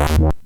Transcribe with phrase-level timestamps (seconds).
[0.00, 0.40] What?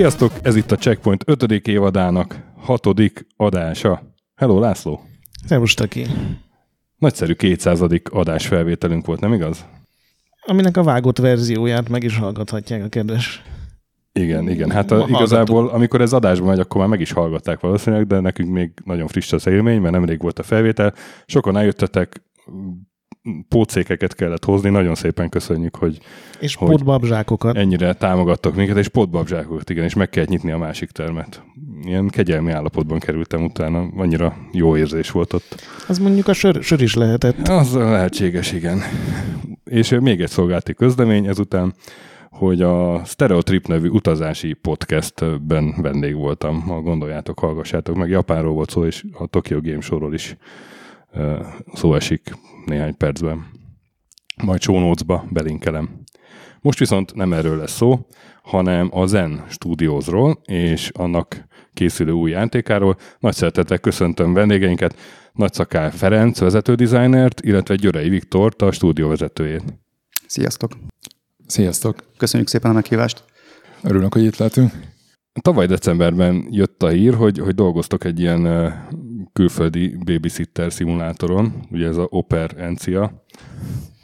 [0.00, 1.52] Sziasztok, ez itt a Checkpoint 5.
[1.52, 2.86] évadának 6.
[3.36, 4.02] adása.
[4.34, 5.00] Hello, László!
[5.46, 6.06] Szervus, Taki!
[6.96, 7.82] Nagyszerű 200.
[8.10, 9.66] adás felvételünk volt, nem igaz?
[10.46, 13.42] Aminek a vágott verzióját meg is hallgathatják a kedves.
[14.12, 14.70] Igen, igen.
[14.70, 18.50] Hát a, igazából, amikor ez adásban megy, akkor már meg is hallgatták valószínűleg, de nekünk
[18.50, 20.94] még nagyon friss az élmény, mert nemrég volt a felvétel.
[21.26, 22.22] Sokan eljöttetek,
[23.48, 25.98] pótszékeket kellett hozni, nagyon szépen köszönjük, hogy
[26.40, 27.56] és hogy potbabzsákokat.
[27.56, 31.42] Ennyire támogattok minket, és potbabzsákokat, igen, és meg kell nyitni a másik termet.
[31.82, 35.54] Ilyen kegyelmi állapotban kerültem utána, annyira jó érzés volt ott.
[35.88, 37.48] Az mondjuk a sör, sör is lehetett.
[37.48, 38.80] Az lehetséges, igen.
[39.64, 41.74] És még egy szolgálti közlemény ezután,
[42.30, 46.60] hogy a Stereotrip nevű utazási podcastben vendég voltam.
[46.60, 48.08] Ha gondoljátok, hallgassátok meg.
[48.08, 50.36] Japánról volt szó, és a Tokyo Game Show-ról is
[51.74, 53.46] szó esik néhány percben.
[54.42, 56.02] Majd notes-ba belinkelem.
[56.60, 58.06] Most viszont nem erről lesz szó,
[58.42, 62.96] hanem a Zen Studiosról és annak készülő új játékáról.
[63.18, 64.96] Nagy szeretettel köszöntöm vendégeinket,
[65.32, 69.62] Nagyszakál Ferenc vezetődesignert, illetve Györei Viktort, a stúdió vezetőjét.
[70.26, 70.72] Sziasztok!
[71.46, 71.96] Sziasztok!
[72.16, 73.24] Köszönjük szépen a meghívást!
[73.82, 74.72] Örülök, hogy itt lehetünk.
[75.40, 78.42] Tavaly decemberben jött a hír, hogy, hogy dolgoztok egy ilyen
[79.32, 83.24] külföldi babysitter szimulátoron, ugye ez a Oper Encia.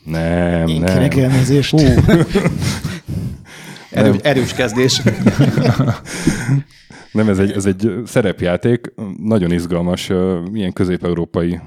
[0.04, 1.10] Nem, Én nem.
[1.10, 1.70] elnézést.
[1.70, 1.78] Hú.
[3.90, 5.02] Erős, erős kezdés.
[7.12, 10.08] Nem, ez egy, ez egy szerepjáték, nagyon izgalmas,
[10.52, 11.60] ilyen közép-európai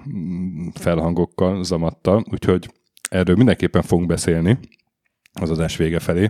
[0.74, 2.70] felhangokkal, zamattal, úgyhogy
[3.10, 4.60] erről mindenképpen fogunk beszélni
[5.34, 6.30] az adás vége felé.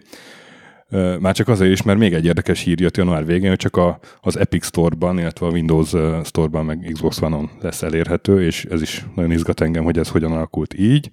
[1.20, 4.00] Már csak azért is, mert még egy érdekes hír jött január végén, hogy csak a,
[4.22, 5.90] az Epic Store-ban, illetve a Windows
[6.24, 10.32] Store-ban, meg Xbox One-on lesz elérhető, és ez is nagyon izgat engem, hogy ez hogyan
[10.32, 11.10] alakult így.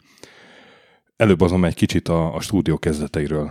[1.16, 3.50] Előbb azon egy kicsit a, a stúdió kezdeteiről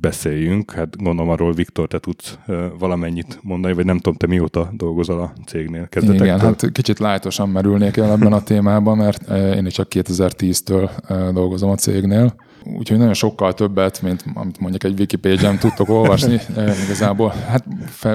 [0.00, 0.70] beszéljünk.
[0.70, 2.38] Hát gondolom arról, Viktor, te tudsz
[2.78, 6.26] valamennyit mondani, vagy nem tudom, te mióta dolgozol a cégnél kezdetektől?
[6.26, 10.90] Igen, hát kicsit lájtosan merülnék el ebben a témában, mert én csak 2010-től
[11.32, 16.82] dolgozom a cégnél úgyhogy nagyon sokkal többet, mint amit mondjuk egy Wikipédián tudtok olvasni eh,
[16.84, 17.28] igazából.
[17.48, 17.64] Hát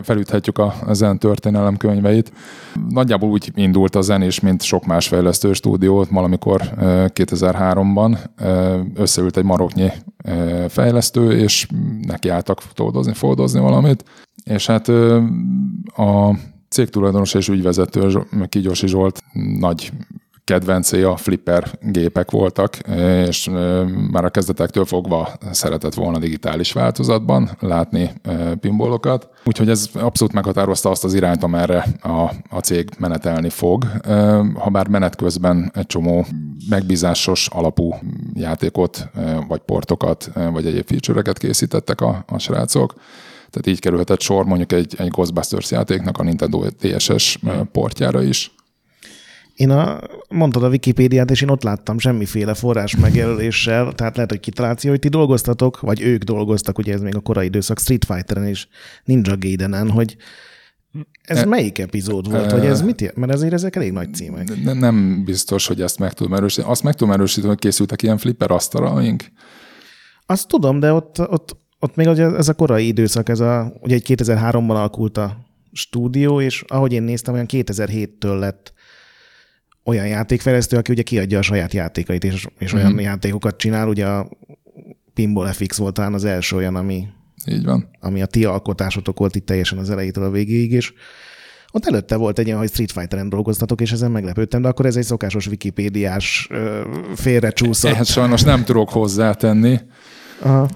[0.03, 2.31] felüthetjük a, a zen történelem könyveit.
[2.89, 8.79] Nagyjából úgy indult a zen is, mint sok más fejlesztő stúdió, valamikor 2003-ban eh, eh,
[8.95, 9.91] összeült egy maroknyi
[10.67, 11.67] fejlesztő, és
[12.01, 14.03] nekiálltak foldozni, foldozni valamit.
[14.43, 14.87] És hát
[15.95, 16.35] a
[16.69, 19.23] cég tulajdonos és ügyvezető Kigyorsi Zsolt
[19.59, 19.91] nagy
[20.49, 22.77] kedvencé a flipper gépek voltak,
[23.27, 23.49] és
[24.11, 28.11] már a kezdetektől fogva szeretett volna digitális változatban látni
[28.59, 29.29] pimbolokat.
[29.45, 33.83] Úgyhogy ez abszolút meghatározta azt az irányt, amerre a, a cég menetelni fog.
[34.55, 36.25] Ha bár menet közben egy csomó
[36.69, 37.95] megbízásos alapú
[38.33, 39.09] játékot,
[39.47, 42.93] vagy portokat, vagy egyéb feature készítettek a, a srácok,
[43.49, 47.39] tehát így kerülhetett sor mondjuk egy, egy Ghostbusters játéknak a Nintendo DSS
[47.71, 48.51] portjára is
[49.59, 49.99] én a,
[50.29, 54.99] mondtad a Wikipédiát, és én ott láttam semmiféle forrás megjelöléssel, tehát lehet, hogy kitalálsz, hogy
[54.99, 58.67] ti dolgoztatok, vagy ők dolgoztak, ugye ez még a korai időszak Street Fighteren és
[59.03, 60.15] Ninja Gaidenen, hogy
[61.21, 64.63] ez e, melyik epizód volt, e, vagy ez mit Mert azért ezek elég nagy címek.
[64.63, 66.71] Ne, nem biztos, hogy ezt meg tudom erősíteni.
[66.71, 69.23] Azt meg tudom erősíteni, hogy készültek ilyen flipper asztalraink.
[70.25, 74.05] Azt tudom, de ott, ott, ott még ez a korai időszak, ez a, ugye egy
[74.07, 75.37] 2003-ban alakult a
[75.71, 78.73] stúdió, és ahogy én néztem, olyan 2007-től lett
[79.83, 82.81] olyan játékfejlesztő, aki ugye kiadja a saját játékait, és, és mm-hmm.
[82.81, 83.03] olyan mhm.
[83.03, 84.29] játékokat csinál, ugye a
[85.13, 87.07] Pinball FX volt talán az első olyan, ami,
[87.45, 87.89] Így van.
[87.99, 90.93] ami a ti alkotásotok volt itt teljesen az elejétől a végéig, és
[91.71, 94.95] ott előtte volt egy olyan, hogy Street Fighter-en dolgoztatok, és ezen meglepődtem, de akkor ez
[94.95, 96.49] egy szokásos wikipédiás
[97.15, 97.91] félrecsúszott.
[97.91, 99.79] Ehhez sajnos nem tudok hozzátenni.
[100.39, 100.69] Aha.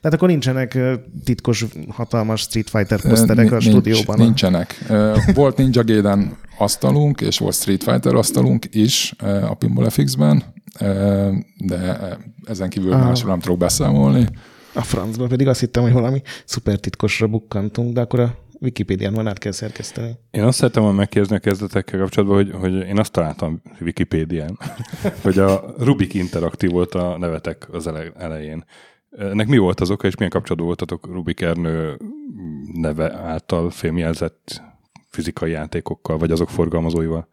[0.00, 0.78] Tehát akkor nincsenek
[1.24, 4.18] titkos, hatalmas Street Fighter poszterek a stúdióban?
[4.18, 4.84] Nincsenek.
[5.34, 9.14] Volt Ninja Gaiden asztalunk, és volt Street Fighter asztalunk is
[9.48, 10.42] a Pinball FX-ben,
[11.56, 13.04] de ezen kívül Aha.
[13.04, 14.26] másról nem tudok beszámolni.
[14.72, 19.26] A francban pedig azt hittem, hogy valami szuper titkosra bukkantunk, de akkor a Wikipédián van
[19.26, 20.18] át kell szerkeszteni.
[20.30, 24.58] Én azt szeretem volna megkérdezni a kezdetekkel kapcsolatban, hogy, hogy én azt találtam Wikipédián,
[25.22, 28.64] hogy a Rubik Interaktív volt a nevetek az ele- elején.
[29.10, 31.98] Ennek mi volt az oka, és milyen kapcsolatban voltatok Rubik Ernő
[32.72, 34.62] neve által fémjelzett
[35.08, 37.28] fizikai játékokkal, vagy azok forgalmazóival?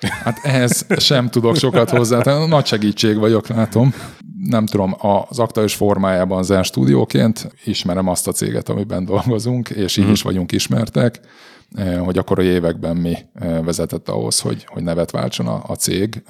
[0.00, 2.46] Hát ehhez sem tudok sokat hozzá.
[2.46, 3.94] Nagy segítség vagyok, látom.
[4.48, 10.06] Nem tudom, az aktuális formájában Zen stúdióként ismerem azt a céget, amiben dolgozunk, és így
[10.06, 10.10] mm.
[10.10, 11.20] is vagyunk ismertek,
[12.04, 13.16] hogy akkor a években mi
[13.64, 16.22] vezetett ahhoz, hogy, hogy nevet váltson a, a cég.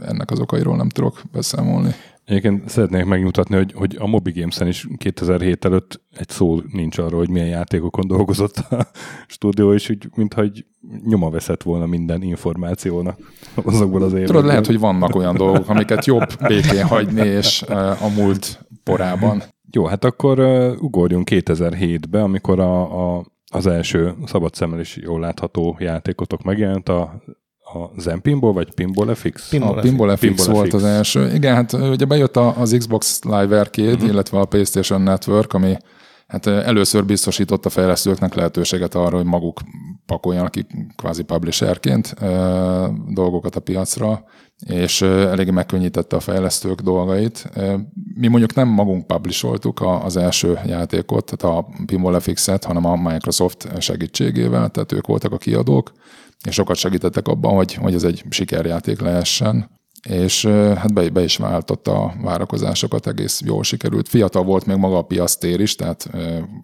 [0.00, 1.94] Ennek az okairól nem tudok beszámolni.
[2.24, 7.18] Egyébként szeretnék megmutatni, hogy, hogy a Mobi Games-en is 2007 előtt egy szó nincs arról,
[7.18, 8.86] hogy milyen játékokon dolgozott a
[9.26, 10.64] stúdió, és úgy, mintha egy
[11.04, 13.18] nyoma veszett volna minden információnak
[13.54, 14.26] azokból az évekből.
[14.26, 17.62] Tudod, lehet, hogy vannak olyan dolgok, amiket jobb békén hagyni, és
[18.02, 19.42] a múlt porában.
[19.70, 20.38] Jó, hát akkor
[20.80, 27.22] ugorjunk 2007-be, amikor a, a, az első szabad szemmel is jól látható játékotok megjelent, a
[27.74, 29.48] a Zen Pinball, vagy Pinball FX?
[29.48, 30.74] Pinball a Pinball FX, FX volt FX.
[30.74, 31.34] az első.
[31.34, 34.08] Igen, hát ugye bejött az Xbox Live Arcade, uh-huh.
[34.08, 35.76] illetve a PlayStation Network, ami
[36.26, 39.60] hát először biztosította fejlesztőknek lehetőséget arra, hogy maguk
[40.06, 40.66] pakoljanak ki
[40.96, 42.14] kvázi publisherként
[43.08, 44.24] dolgokat a piacra,
[44.66, 47.50] és eléggé megkönnyítette a fejlesztők dolgait.
[48.14, 53.80] Mi mondjuk nem magunk publisholtuk az első játékot, tehát a Pinball FX-et, hanem a Microsoft
[53.80, 55.92] segítségével, tehát ők voltak a kiadók,
[56.48, 59.70] és sokat segítettek abban, hogy, hogy ez egy sikerjáték lehessen,
[60.08, 64.08] és hát be, be is váltotta a várakozásokat, egész jól sikerült.
[64.08, 66.10] Fiatal volt még maga a piasztér is, tehát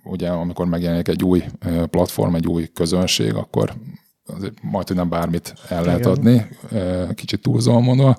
[0.05, 1.45] ugye amikor megjelenik egy új
[1.91, 3.75] platform, egy új közönség, akkor
[4.63, 6.11] majd, hogy nem bármit el lehet Igen.
[6.11, 6.47] adni,
[7.15, 8.19] kicsit túlzóan mondva,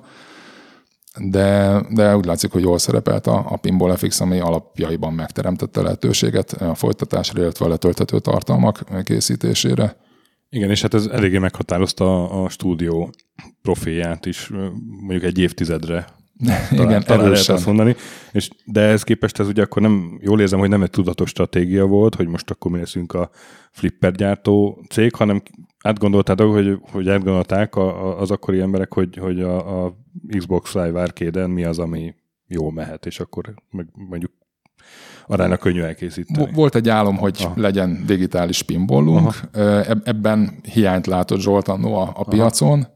[1.18, 6.52] de, de úgy látszik, hogy jól szerepelt a, a Pinball FX, ami alapjaiban megteremtette lehetőséget
[6.52, 9.96] a folytatásra, illetve a letölthető tartalmak készítésére.
[10.50, 13.14] Igen, és hát ez eléggé meghatározta a, a stúdió
[13.62, 14.50] profilját is,
[15.00, 17.94] mondjuk egy évtizedre talán, Igen, talán lehet azt mondani.
[18.32, 21.86] És, de ehhez képest ez ugye akkor nem, jól érzem, hogy nem egy tudatos stratégia
[21.86, 23.30] volt, hogy most akkor mi leszünk a
[23.70, 25.42] flipper gyártó cég, hanem
[25.82, 29.96] átgondoltátok, hogy, hogy átgondolták a, a, az akkori emberek, hogy, hogy a, a
[30.38, 32.14] Xbox Live arcade mi az, ami
[32.46, 34.32] jól mehet, és akkor meg mondjuk
[35.30, 36.50] aránylag könnyű elkészíteni.
[36.52, 37.52] Volt egy álom, hogy Aha.
[37.56, 39.34] legyen digitális pinballunk.
[40.04, 42.86] Ebben hiányt látott Zsolt annó a, a piacon.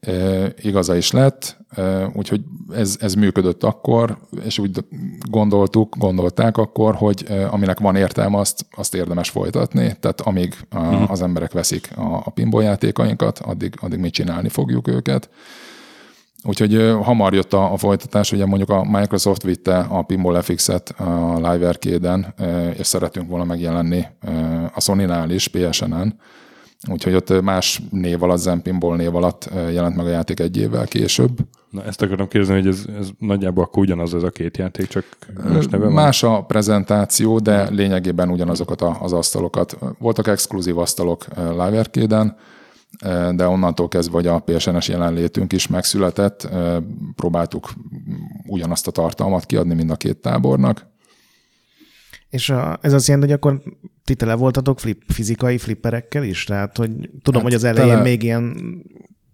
[0.00, 2.40] E, igaza is lett, e, úgyhogy
[2.72, 4.84] ez, ez működött akkor, és úgy
[5.30, 9.96] gondoltuk, gondolták akkor, hogy e, aminek van értelme, azt, azt érdemes folytatni.
[10.00, 11.10] Tehát amíg a, uh-huh.
[11.10, 15.30] az emberek veszik a, a pinball játékainkat, addig, addig mi csinálni fogjuk őket.
[16.46, 21.34] Úgyhogy hamar jött a, a folytatás, ugye mondjuk a Microsoft vitte a Pinball FX-et a
[21.34, 22.34] Live Arcade-en,
[22.78, 24.06] és szeretünk volna megjelenni
[24.74, 26.18] a Sony-nál is, PSN-en.
[26.90, 30.86] Úgyhogy ott más név alatt, Zen Pinball név alatt jelent meg a játék egy évvel
[30.86, 31.38] később.
[31.70, 35.04] Na ezt akarom kérdezni, hogy ez, ez nagyjából akkor ugyanaz ez a két játék, csak
[35.50, 35.92] más neve van?
[35.92, 39.78] Más a prezentáció, de lényegében ugyanazokat az asztalokat.
[39.98, 42.36] Voltak exkluzív asztalok Live Arcade-en,
[43.34, 46.48] de onnantól kezdve, hogy a PSN-es jelenlétünk is megszületett,
[47.16, 47.72] próbáltuk
[48.46, 50.94] ugyanazt a tartalmat kiadni mind a két tábornak.
[52.28, 53.62] És a, ez azt jelenti, hogy akkor
[54.04, 56.44] ti tele voltatok flip, fizikai flipperekkel is?
[56.44, 56.90] Tehát, hogy
[57.22, 58.54] tudom, hát hogy az elején tele, még ilyen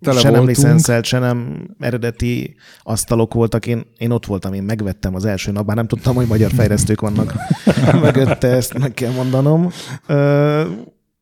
[0.00, 0.34] tele se voltunk.
[0.34, 3.66] nem licenszelt, se nem eredeti asztalok voltak.
[3.66, 7.00] Én, én ott voltam, én megvettem az első nap, bár nem tudtam, hogy magyar fejlesztők
[7.00, 7.34] vannak
[8.02, 9.70] mögötte, ezt meg kell mondanom.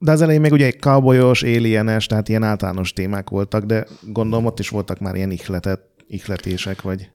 [0.02, 4.46] De az elején még ugye egy cowboyos, alienes, tehát ilyen általános témák voltak, de gondolom
[4.46, 7.10] ott is voltak már ilyen ihletet, ihletések, vagy...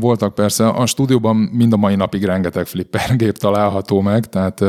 [0.00, 0.68] Voltak persze.
[0.68, 4.64] A stúdióban mind a mai napig rengeteg flipper gép található meg, tehát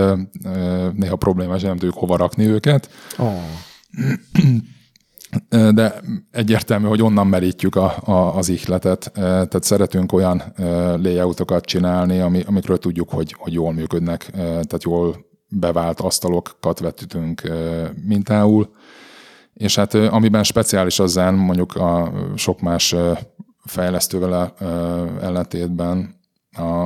[0.94, 2.90] néha problémás, nem tudjuk hova rakni őket.
[3.18, 3.42] Oh.
[5.74, 9.12] De egyértelmű, hogy onnan merítjük a, a, az ihletet.
[9.14, 10.44] Tehát szeretünk olyan
[11.02, 15.26] layoutokat csinálni, ami, amikről tudjuk, hogy, hogy jól működnek, tehát jól
[15.60, 17.42] bevált asztalokat vetítünk
[18.06, 18.70] mintául,
[19.54, 22.96] és hát amiben speciális az zen, mondjuk a sok más
[23.66, 24.54] fejlesztővel
[25.22, 26.16] ellentétben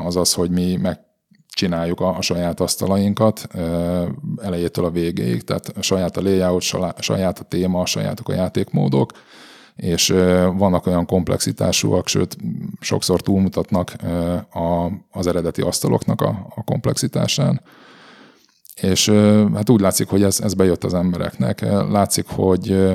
[0.05, 3.47] az az, hogy mi megcsináljuk a, a saját asztalainkat
[4.41, 6.61] elejétől a végéig, tehát a saját a layout,
[6.99, 9.11] saját a téma, sajátok a játékmódok,
[9.75, 10.07] és
[10.57, 12.38] vannak olyan komplexitásúak, sőt,
[12.79, 13.95] sokszor túlmutatnak
[15.11, 17.61] az eredeti asztaloknak a, a komplexitásán,
[18.81, 19.09] és
[19.53, 21.62] hát úgy látszik, hogy ez, ez bejött az embereknek.
[21.89, 22.93] Látszik, hogy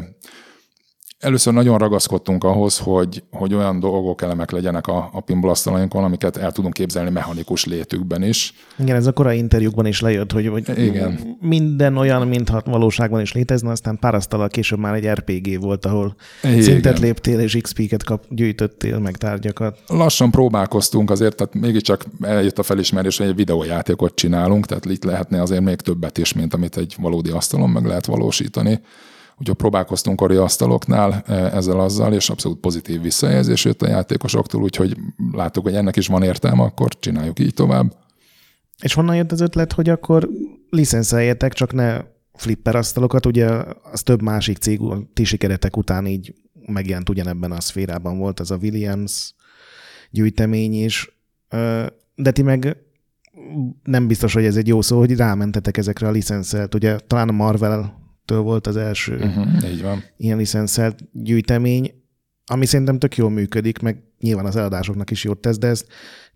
[1.18, 5.54] először nagyon ragaszkodtunk ahhoz, hogy, hogy olyan dolgok, elemek legyenek a, a pinball
[5.90, 8.54] amiket el tudunk képzelni mechanikus létükben is.
[8.78, 11.36] Igen, ez a korai interjúkban is lejött, hogy, hogy Igen.
[11.40, 16.14] minden olyan, mintha valóságban is létezne, aztán pár asztalal később már egy RPG volt, ahol
[16.42, 16.62] Igen.
[16.62, 19.78] szintet léptél és XP-ket kap, gyűjtöttél, meg tárgyakat.
[19.86, 25.42] Lassan próbálkoztunk azért, tehát mégiscsak eljött a felismerés, hogy egy videójátékot csinálunk, tehát itt lehetne
[25.42, 28.80] azért még többet is, mint amit egy valódi asztalon meg lehet valósítani.
[29.38, 31.22] Úgyhogy próbálkoztunk a asztaloknál
[31.52, 34.96] ezzel azzal, és abszolút pozitív visszajelzés jött a játékosoktól, úgyhogy
[35.32, 37.96] láttuk, hogy ennek is van értelme, akkor csináljuk így tovább.
[38.82, 40.28] És honnan jött az ötlet, hogy akkor
[40.70, 42.00] licenszeljetek, csak ne
[42.34, 43.46] flipper asztalokat, ugye
[43.92, 44.80] az több másik cég
[45.12, 46.34] ti sikeretek után így
[46.66, 49.34] megjelent ugyanebben a szférában volt, az a Williams
[50.10, 51.18] gyűjtemény is,
[52.14, 52.76] de ti meg
[53.82, 56.74] nem biztos, hogy ez egy jó szó, hogy rámentetek ezekre a licenszelt.
[56.74, 60.04] Ugye talán a Marvel től volt az első uh-huh, így van.
[60.16, 62.02] ilyen licenszelt gyűjtemény,
[62.46, 65.86] ami szerintem tök jól működik, meg nyilván az eladásoknak is jót tesz, de ezt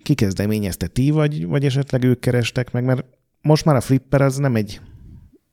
[0.03, 3.05] kikezdeményezte ti, vagy, vagy esetleg ők kerestek meg, mert
[3.41, 4.81] most már a flipper az nem egy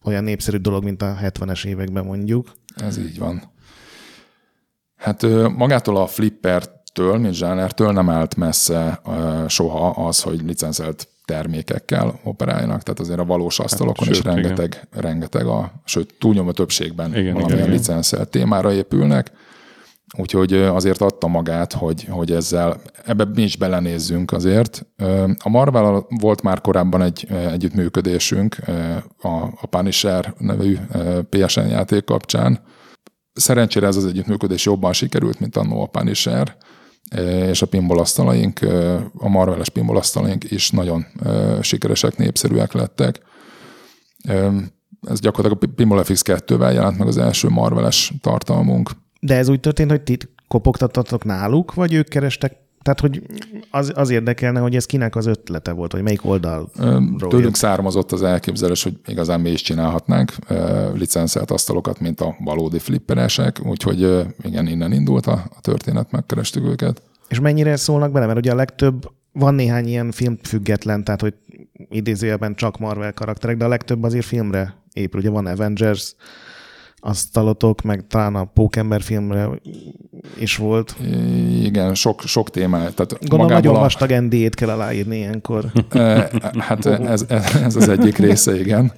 [0.03, 2.51] olyan népszerű dolog, mint a 70-es években mondjuk.
[2.75, 3.53] Ez így van.
[4.95, 5.21] Hát
[5.55, 9.01] magától a flippertől, mint zsánertől nem állt messze
[9.47, 15.03] soha az, hogy licenszelt termékekkel operáljanak, tehát azért a valós asztalokon hát, is rengeteg, igen.
[15.03, 19.31] rengeteg a, sőt túlnyomó többségben igen, valamilyen igen, témára épülnek,
[20.17, 24.85] úgyhogy azért adta magát, hogy, hogy ezzel, ebbe mi is belenézzünk azért.
[25.43, 28.57] A Marvel volt már korábban egy együttműködésünk
[29.21, 29.27] a,
[29.61, 30.77] a Punisher nevű
[31.29, 32.59] PSN játék kapcsán.
[33.33, 36.55] Szerencsére ez az együttműködés jobban sikerült, mint annó a Punisher,
[37.49, 38.59] és a pinball asztalaink,
[39.17, 41.05] a Marveles pinball asztalaink is nagyon
[41.61, 43.19] sikeresek, népszerűek lettek.
[45.07, 48.91] Ez gyakorlatilag a Pinball FX2-vel jelent meg az első Marveles tartalmunk.
[49.19, 53.21] De ez úgy történt, hogy ti kopogtattatok náluk, vagy ők kerestek tehát, hogy
[53.69, 56.69] az, az érdekelne, hogy ez kinek az ötlete volt, vagy melyik oldal.
[57.29, 60.33] Tőlünk származott az elképzelés, hogy igazán mi is csinálhatnánk
[60.93, 67.01] licenszelt asztalokat, mint a valódi flipperesek, úgyhogy igen, innen indult a, a történet, megkerestük őket.
[67.27, 68.25] És mennyire szólnak bele?
[68.25, 71.33] Mert ugye a legtöbb, van néhány ilyen film független, tehát hogy
[71.89, 75.19] idézőjelben csak Marvel karakterek, de a legtöbb azért filmre épül.
[75.19, 76.15] Ugye van Avengers,
[77.05, 79.49] asztalotok, meg talán a Pókember filmre
[80.37, 80.95] is volt.
[81.61, 82.77] Igen, sok, sok téma.
[82.77, 83.79] Tehát Gondolom nagyon a...
[83.79, 85.71] vastag ND-t kell aláírni ilyenkor.
[86.67, 87.25] hát ez,
[87.63, 88.91] ez az egyik része, igen.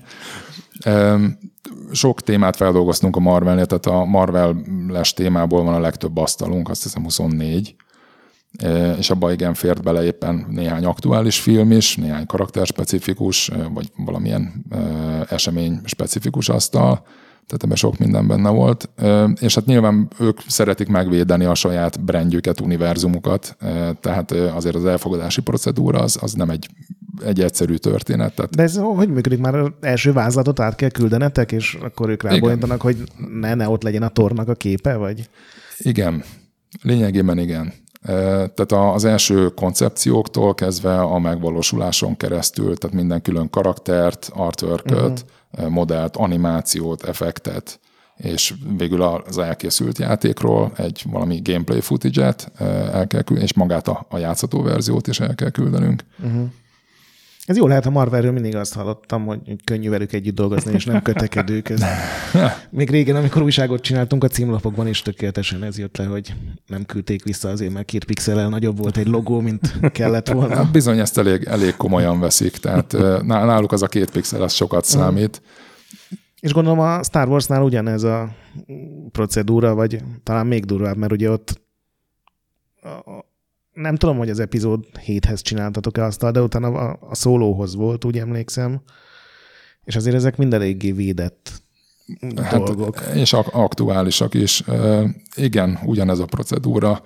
[1.91, 7.03] Sok témát feldolgoztunk a Marvel-nél, tehát a Marvel-les témából van a legtöbb asztalunk, azt hiszem
[7.03, 7.75] 24
[8.97, 14.65] és abban igen fért bele éppen néhány aktuális film is, néhány karakterspecifikus, vagy valamilyen
[15.29, 17.05] esemény specifikus asztal,
[17.47, 18.89] tehát ebben sok minden benne volt.
[19.39, 23.57] És hát nyilván ők szeretik megvédeni a saját brandjüket, univerzumukat,
[24.01, 26.69] tehát azért az elfogadási procedúra az, az nem egy,
[27.25, 28.35] egy egyszerű történet.
[28.35, 28.55] Tehát...
[28.55, 29.39] De ez hogy működik?
[29.39, 32.97] Már az első vázlatot át kell küldenetek, és akkor ők rábólítanak, hogy
[33.39, 35.29] ne, ne ott legyen a tornak a képe, vagy?
[35.77, 36.23] Igen,
[36.81, 37.73] lényegében igen.
[38.05, 45.13] Tehát az első koncepcióktól kezdve a megvalósuláson keresztül, tehát minden külön karaktert, artwork uh-huh
[45.69, 47.79] modellt, animációt, effektet,
[48.15, 52.51] és végül az elkészült játékról egy valami gameplay footage-et
[52.93, 56.03] el kell küldeni, és magát a, a játszható verziót is el kell küldenünk.
[56.23, 56.49] Uh-huh.
[57.47, 61.01] Ez jó lehet, a Marvelről mindig azt hallottam, hogy könnyű velük együtt dolgozni, és nem
[61.01, 61.69] kötekedők.
[61.69, 61.83] Ez...
[62.69, 66.33] Még régen, amikor újságot csináltunk a címlapokban, is tökéletesen ez jött le, hogy
[66.65, 70.55] nem küldték vissza azért, mert két pixellel nagyobb volt egy logó, mint kellett volna.
[70.55, 72.91] Hát bizony ezt elég, elég komolyan veszik, tehát
[73.23, 75.41] náluk az a két pixel, az sokat számít.
[76.39, 78.29] És gondolom a Star Warsnál ugyanez a
[79.11, 81.61] procedúra, vagy talán még durvább, mert ugye ott
[83.77, 88.17] nem tudom, hogy az epizód 7-hez csináltatok-e azt, de utána a, a szólóhoz volt, úgy
[88.17, 88.81] emlékszem,
[89.83, 91.51] és azért ezek mind eléggé védett
[92.35, 93.03] hát, dolgok.
[93.13, 94.63] És aktuálisak is.
[95.35, 97.01] Igen, ugyanez a procedúra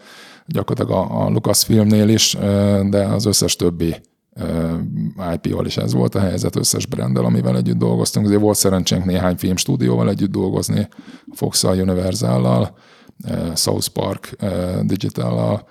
[0.46, 2.38] gyakorlatilag a, a Lucasfilmnél is,
[2.90, 3.96] de az összes többi
[5.34, 8.26] IP-val is ez volt a helyzet, összes brandel, amivel együtt dolgoztunk.
[8.26, 10.88] Azért volt szerencsénk néhány filmstúdióval együtt dolgozni,
[11.32, 12.78] Fox-al, Universal-lal,
[13.56, 14.36] South Park
[14.82, 15.68] Digital-al,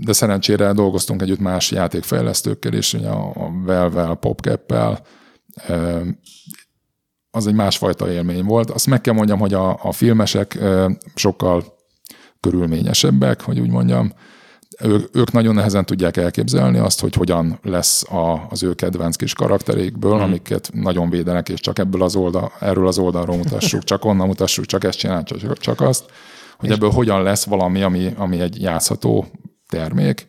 [0.00, 5.00] de szerencsére dolgoztunk együtt más játékfejlesztőkkel is, a, a Valve-vel, a PopCap-el,
[7.30, 8.70] az egy másfajta élmény volt.
[8.70, 10.58] Azt meg kell mondjam, hogy a, a filmesek
[11.14, 11.64] sokkal
[12.40, 14.12] körülményesebbek, hogy úgy mondjam,
[14.80, 19.32] ő, ők nagyon nehezen tudják elképzelni azt, hogy hogyan lesz a, az ő kedvenc kis
[19.32, 20.20] karakterékből, mm.
[20.20, 24.64] amiket nagyon védenek, és csak ebből az oldal, erről az oldalról mutassuk, csak onnan mutassuk,
[24.64, 26.04] csak ezt csinál, csak, csak azt,
[26.56, 29.26] hogy ebből hogyan lesz valami, ami, ami egy játszható
[29.68, 30.28] termék.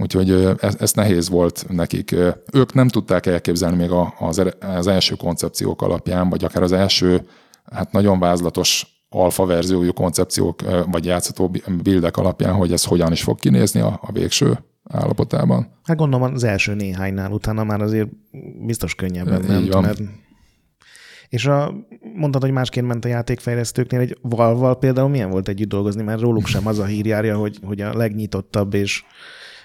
[0.00, 0.30] Úgyhogy
[0.60, 2.14] ez, ez nehéz volt nekik.
[2.52, 7.26] Ők nem tudták elképzelni még az, az első koncepciók alapján, vagy akár az első
[7.72, 11.50] hát nagyon vázlatos alfa verziójú koncepciók, vagy játszható
[11.82, 15.66] bildek alapján, hogy ez hogyan is fog kinézni a, a végső állapotában.
[15.82, 18.08] Hát gondolom az első néhánynál, utána már azért
[18.66, 20.00] biztos könnyebben ment, mert
[21.32, 21.74] és a,
[22.14, 26.46] mondtad, hogy másként ment a játékfejlesztőknél, egy Valval például milyen volt együtt dolgozni, mert róluk
[26.46, 29.04] sem az a hír járja, hogy, hogy a legnyitottabb és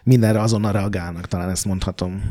[0.04, 2.22] mindenre azonnal reagálnak, talán ezt mondhatom.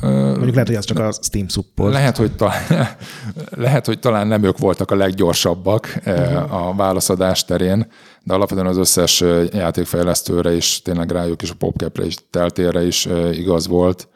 [0.00, 1.92] Mondjuk lehet, hogy az csak a Steam support.
[1.92, 2.62] Lehet, hogy, talán,
[3.66, 6.66] lehet, hogy talán nem ők voltak a leggyorsabbak uh-huh.
[6.66, 7.86] a válaszadás terén,
[8.22, 13.66] de alapvetően az összes játékfejlesztőre is, tényleg rájuk is, a PopCapre is, teltére is igaz
[13.66, 14.08] volt,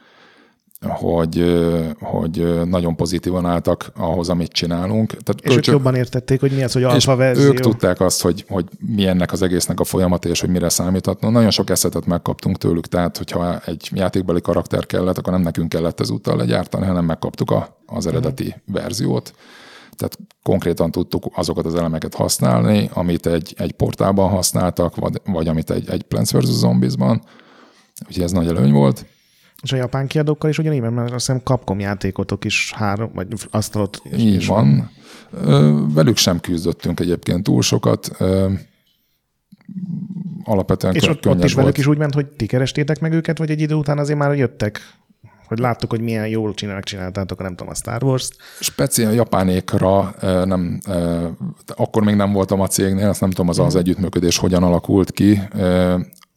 [0.87, 1.45] hogy,
[2.01, 5.11] hogy nagyon pozitívan álltak ahhoz, amit csinálunk.
[5.11, 5.75] Tehát és kölcsön...
[5.75, 7.45] ők jobban értették, hogy mi az, hogy alfa verzió.
[7.45, 11.31] Ők tudták azt, hogy, hogy mi ennek az egésznek a folyamat, és hogy mire számíthatna.
[11.31, 16.01] Nagyon sok eszetet megkaptunk tőlük, tehát hogyha egy játékbeli karakter kellett, akkor nem nekünk kellett
[16.01, 18.83] ezúttal legyártani, hanem megkaptuk a, az eredeti uh-huh.
[18.83, 19.33] verziót.
[19.97, 25.71] Tehát konkrétan tudtuk azokat az elemeket használni, amit egy, egy portálban használtak, vagy, vagy amit
[25.71, 26.45] egy, egy Plants vs.
[26.45, 27.23] Zombies-ban.
[28.07, 29.07] Úgyhogy ez nagy előny volt.
[29.63, 34.03] És a japán kiadókkal is ugyanígy, mert azt hiszem Capcom játékotok is három, vagy asztalot
[34.11, 34.91] is Így van.
[35.31, 35.93] van.
[35.93, 38.11] Velük sem küzdöttünk egyébként túl sokat.
[40.45, 43.51] Alapvetően És ott, ott is velük is úgy ment, hogy ti kerestétek meg őket, vagy
[43.51, 44.81] egy idő után azért már jöttek
[45.49, 48.37] hogy láttuk, hogy milyen jól csinálják, csináltátok, nem tudom, a Star Wars-t.
[48.61, 50.81] Speciál japánékra nem,
[51.67, 53.83] akkor még nem voltam a cégnél, azt nem tudom, az az mhm.
[53.83, 55.41] együttműködés hogyan alakult ki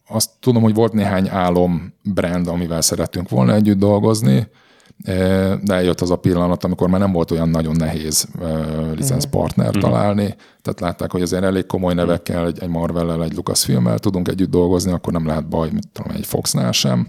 [0.08, 4.48] azt tudom, hogy volt néhány álom brand, amivel szerettünk volna együtt dolgozni,
[5.04, 5.16] e,
[5.56, 8.46] de eljött az a pillanat, amikor már nem volt olyan nagyon nehéz e,
[8.94, 9.82] licenszpartner uh-huh.
[9.82, 14.50] találni, tehát látták, hogy azért elég komoly nevekkel, egy, egy Marvel-el, egy Lucasfilm-el tudunk együtt
[14.50, 17.08] dolgozni, akkor nem lehet baj, mit tudom, egy Foxnál sem.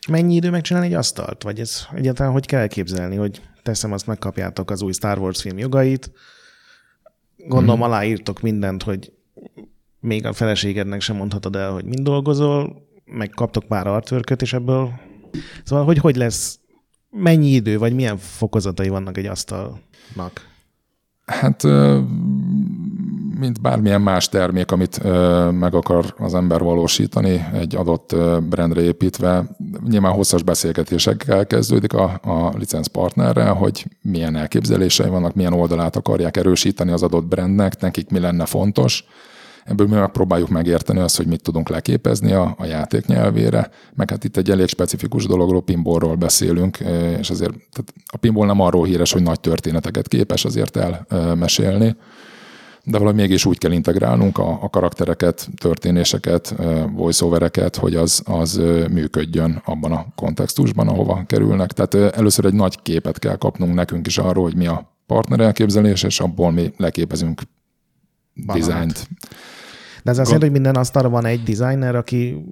[0.00, 1.42] És mennyi idő megcsinálni egy asztalt?
[1.42, 5.58] Vagy ez egyáltalán hogy kell elképzelni, hogy teszem azt megkapjátok az új Star Wars film
[5.58, 6.10] jogait,
[7.36, 7.94] gondolom uh-huh.
[7.94, 9.12] aláírtok mindent, hogy
[10.04, 14.90] még a feleségednek sem mondhatod el, hogy mind dolgozol, meg kaptok pár artwork és ebből.
[15.64, 16.58] Szóval, hogy hogy lesz,
[17.10, 20.52] mennyi idő, vagy milyen fokozatai vannak egy asztalnak?
[21.24, 21.62] Hát
[23.38, 25.02] mint bármilyen más termék, amit
[25.52, 28.16] meg akar az ember valósítani egy adott
[28.48, 29.56] brandre építve,
[29.88, 36.90] nyilván hosszas beszélgetésekkel kezdődik a, a licenszpartnerrel, hogy milyen elképzelései vannak, milyen oldalát akarják erősíteni
[36.90, 39.04] az adott brandnek, nekik mi lenne fontos,
[39.64, 44.24] Ebből mi megpróbáljuk megérteni azt, hogy mit tudunk leképezni a, a játék nyelvére, meg hát
[44.24, 46.78] itt egy elég specifikus dologról, pinballról beszélünk,
[47.18, 51.96] és azért tehát a pinball nem arról híres, hogy nagy történeteket képes azért elmesélni,
[52.84, 56.54] de valahogy mégis úgy kell integrálnunk a, a karaktereket, történéseket,
[56.92, 61.72] voiceovereket, hogy az, az működjön abban a kontextusban, ahova kerülnek.
[61.72, 66.02] Tehát először egy nagy képet kell kapnunk nekünk is arról, hogy mi a partner elképzelés,
[66.02, 67.42] és abból mi leképezünk
[68.52, 69.08] dizájnt.
[70.04, 72.44] De ez azt jelenti, hogy minden asztalra van egy designer, aki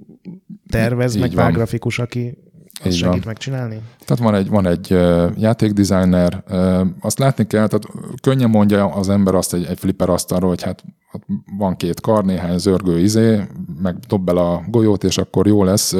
[0.69, 2.37] tervez, így meg pár grafikus, aki
[2.83, 3.21] azt segít van.
[3.25, 3.81] megcsinálni?
[4.05, 4.89] Tehát van egy, van egy
[5.37, 6.43] játékdesigner,
[6.99, 7.85] azt látni kell, tehát
[8.21, 10.83] könnyen mondja az ember azt egy, egy flipper asztalról, hogy hát
[11.57, 13.41] van két kar, néhány zörgő izé,
[13.81, 15.95] meg dob bele a golyót, és akkor jó lesz.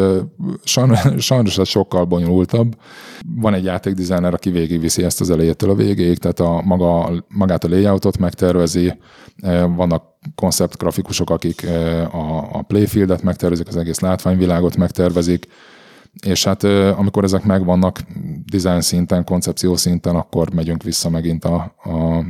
[1.18, 2.76] Sajnos ez sokkal bonyolultabb.
[3.36, 7.70] Van egy játékdesigner, aki végigviszi ezt az elejétől a végéig, tehát a maga, magát a
[7.70, 8.94] layoutot megtervezi,
[9.76, 10.04] vannak
[10.36, 11.66] konceptgrafikusok, akik
[12.12, 15.48] a, a playfieldet megtervezik, az egész látványvilágot megtervezik,
[16.26, 16.64] és hát
[16.98, 18.02] amikor ezek megvannak
[18.52, 22.24] design szinten, koncepció szinten, akkor megyünk vissza megint a, a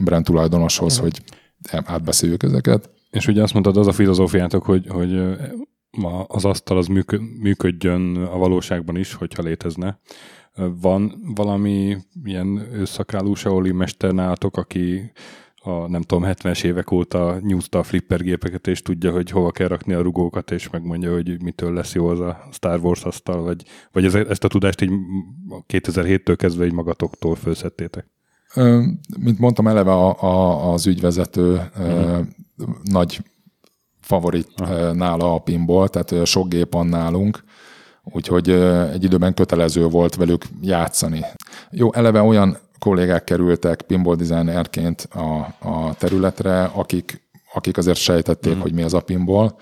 [0.00, 1.10] brand tulajdonoshoz, uh-huh.
[1.10, 1.22] hogy
[1.70, 2.90] átbeszéljük ezeket.
[3.10, 5.22] És ugye azt mondtad, az a filozófiátok, hogy, hogy
[6.26, 6.86] az asztal az
[7.40, 10.00] működjön a valóságban is, hogyha létezne.
[10.80, 13.34] Van valami ilyen őszakrálú
[13.72, 15.12] mester nálatok, aki
[15.62, 19.68] a nem tudom, 70-es évek óta nyúzta a flipper gépeket, és tudja, hogy hova kell
[19.68, 23.64] rakni a rugókat, és megmondja, hogy mitől lesz jó az a Star Wars asztal, vagy,
[23.92, 24.92] vagy ez, ezt a tudást így
[25.68, 28.06] 2007-től kezdve így magatoktól felszettétek?
[29.18, 32.26] Mint mondtam, eleve a, a, az ügyvezető uh-huh.
[32.82, 33.24] nagy
[34.00, 34.92] favorit uh-huh.
[34.92, 37.44] nála a pinból, tehát sok gép van nálunk,
[38.04, 38.50] úgyhogy
[38.92, 41.24] egy időben kötelező volt velük játszani.
[41.70, 48.60] Jó, eleve olyan kollégák kerültek pinball designerként a, a területre, akik, akik azért sejtették, mm.
[48.60, 49.54] hogy mi az a pinball.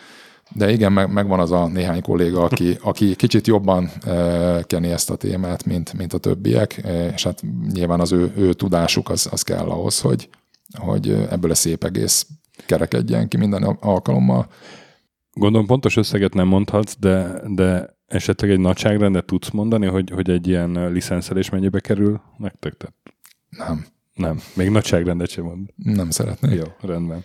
[0.53, 5.11] De igen, meg, megvan az a néhány kolléga, aki, aki kicsit jobban e, keni ezt
[5.11, 9.29] a témát, mint, mint a többiek, e, és hát nyilván az ő, ő tudásuk az,
[9.31, 10.29] az kell ahhoz, hogy,
[10.79, 12.27] hogy ebből a szép egész
[12.67, 14.49] kerekedjen ki minden alkalommal.
[15.33, 20.49] Gondolom pontos összeget nem mondhatsz, de, de esetleg egy nagyságrendet tudsz mondani, hogy, hogy egy
[20.49, 22.75] ilyen licenszelés mennyibe kerül nektek?
[22.77, 22.95] Tehát
[23.49, 25.69] Nem, nem, még nagyságrendet sem mond.
[25.77, 26.55] nem szeretnék.
[26.55, 27.25] Jó, rendben.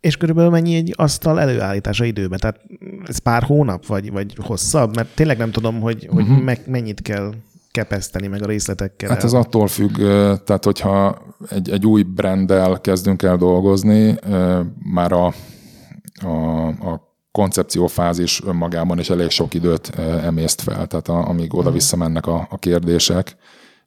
[0.00, 2.38] És körülbelül mennyi egy asztal előállítása időben?
[2.38, 2.60] Tehát
[3.06, 4.94] ez pár hónap, vagy, vagy hosszabb?
[4.96, 6.32] Mert tényleg nem tudom, hogy, hogy Mhm.
[6.32, 7.32] meg, mennyit kell
[7.70, 9.08] kepeszteni meg a részletekkel.
[9.08, 9.96] Hát ez attól függ,
[10.44, 14.14] tehát hogyha egy, egy új branddel kezdünk el dolgozni,
[14.92, 15.26] már a,
[16.22, 19.92] a, a koncepciófázis önmagában is elég sok időt
[20.24, 23.36] emészt fel, tehát a, amíg oda-vissza mennek a, a kérdések,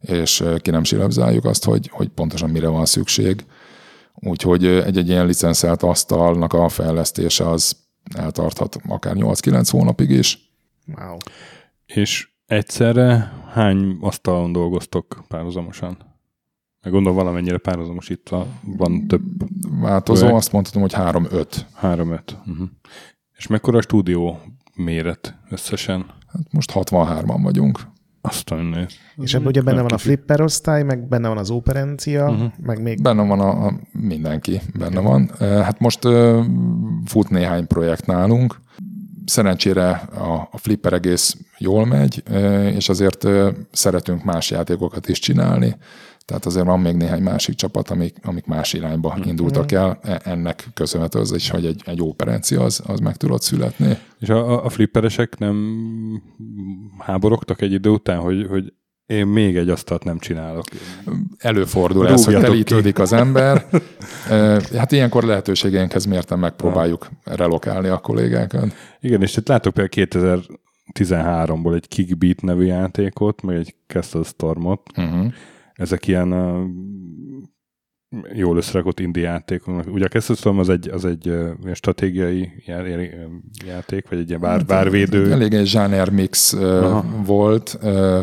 [0.02, 3.46] és ki nem silabzáljuk azt, hogy, hogy pontosan mire van szükség.
[4.22, 7.78] Úgyhogy egy-egy ilyen licenszelt asztalnak a fejlesztése az
[8.16, 10.52] eltarthat akár 8-9 hónapig is.
[10.98, 11.18] Wow.
[11.86, 15.98] És egyszerre hány asztalon dolgoztok párhuzamosan?
[16.82, 19.22] Meg gondolom valamennyire párhuzamosítva van több,
[19.82, 20.40] Változó, Projekt.
[20.40, 21.46] azt mondhatom, hogy 3-5.
[21.74, 22.38] három-öt.
[22.46, 22.68] Uh-huh.
[23.38, 24.40] És mekkora a stúdió
[24.76, 26.06] méret összesen?
[26.28, 27.91] Hát most 63-an vagyunk.
[28.22, 28.88] Azt a néz.
[29.18, 32.52] És ebben ugye benne van a flipper osztály, meg benne van az operencia, uh-huh.
[32.62, 33.02] meg még...
[33.02, 35.32] Benne van a, a mindenki, benne van.
[35.40, 36.08] Hát most
[37.06, 38.60] fut néhány projekt nálunk.
[39.26, 42.24] Szerencsére a, a Flipper egész jól megy,
[42.76, 43.28] és azért
[43.72, 45.76] szeretünk más játékokat is csinálni.
[46.26, 50.00] Tehát azért van még néhány másik csapat, amik, amik más irányba indultak el.
[50.04, 53.98] E- Ennek köszönhető az is, hogy egy, egy operencia az, az meg tudott születni.
[54.20, 55.56] És a- a flipperesek nem
[57.02, 58.74] háborogtak egy idő után, hogy, hogy
[59.06, 60.66] én még egy asztalt nem csinálok.
[61.38, 63.66] Előfordul ez, hogy telítődik az ember.
[64.78, 68.74] Hát ilyenkor lehetőségeinkhez mérten megpróbáljuk relokálni a kollégákat.
[69.00, 70.08] Igen, és itt látok például
[70.94, 74.82] 2013-ból egy Kickbeat nevű játékot, meg egy Castle Stormot.
[74.98, 75.34] Uh-huh.
[75.74, 76.34] Ezek ilyen
[78.34, 79.84] jól összerakott indie játékok.
[79.88, 83.10] Ugye a Castle Storm az egy, az egy uh, stratégiai já- já-
[83.66, 85.32] játék, vagy egy ilyen vár, várvédő.
[85.32, 87.06] Elég egy zsáner mix uh, Aha.
[87.26, 88.20] volt, uh,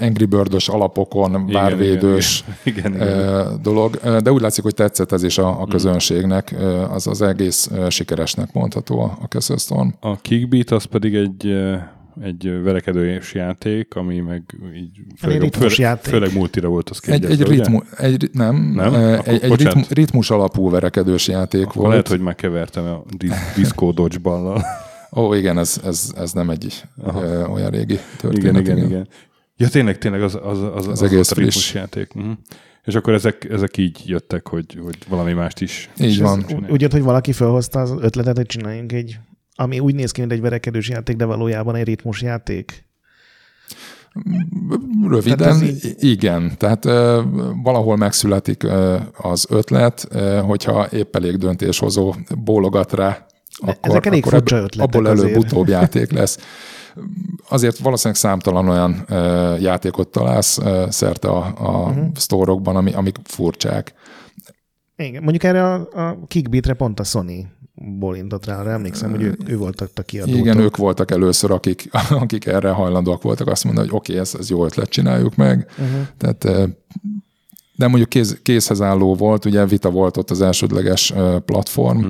[0.00, 3.62] Angry Bird-os alapokon, várvédős Igen, igen, igen.
[3.62, 7.70] dolog, de úgy látszik, hogy tetszett ez is a, a közönségnek, Uh, az az egész
[7.88, 9.88] sikeresnek mondható a, a Castle Storm.
[10.00, 11.46] A Kickbeat az pedig egy,
[12.22, 14.42] egy verekedős játék, ami meg
[14.76, 16.12] így főleg, főleg, játék.
[16.12, 17.44] főleg multira volt az Egy, egy, ugye?
[17.54, 18.94] ritmu, egy, nem, Nem?
[18.94, 21.88] Akkor egy, egy ritmu, ritmus alapú verekedős játék Akkor volt.
[21.88, 24.64] lehet, hogy már kevertem a dis- Disco Dodgeball-lal.
[25.16, 28.60] Ó, igen, ez, ez, ez nem egy ö, olyan régi történet.
[28.62, 29.08] igen, igen, igen.
[29.56, 31.74] Ja, tényleg, tényleg az, az, az, az, egész az a ritmus friss.
[31.74, 32.14] játék.
[32.14, 32.32] Uh-huh.
[32.84, 35.90] És akkor ezek, ezek így jöttek, hogy, hogy valami mást is.
[36.00, 36.44] Így van.
[36.68, 39.18] Úgy jött, hogy valaki felhozta az ötletet, hogy csináljunk egy,
[39.60, 42.88] ami úgy néz ki, mint egy verekedős játék, de valójában egy ritmus játék.
[45.08, 45.94] Röviden, Tehát így...
[45.98, 46.52] igen.
[46.56, 47.22] Tehát ö,
[47.62, 53.26] valahol megszületik ö, az ötlet, ö, hogyha épp elég döntéshozó bólogat rá,
[53.60, 56.38] akkor, ezek elég akkor furcsa ötletek abból előbb-utóbb játék lesz.
[57.48, 61.98] Azért valószínűleg számtalan olyan ö, játékot találsz ö, szerte a, a Mhm.
[61.98, 62.14] uh-huh.
[62.14, 63.92] sztórokban, ami, amik furcsák.
[64.96, 67.46] Igen, mondjuk erre a, a Kickbeatre pont a Sony
[67.80, 70.36] bólintott rá, arra emlékszem, hogy ő, ő volt a kiadó.
[70.36, 74.34] Igen, ők voltak először, akik, akik erre hajlandóak voltak azt mondani, hogy oké, okay, ez,
[74.38, 75.70] ez jó ötlet, csináljuk meg.
[75.70, 76.06] Uh-huh.
[76.16, 76.44] Tehát,
[77.76, 81.12] de mondjuk kéz, készhez álló volt, ugye Vita volt ott az elsődleges
[81.44, 82.06] platform.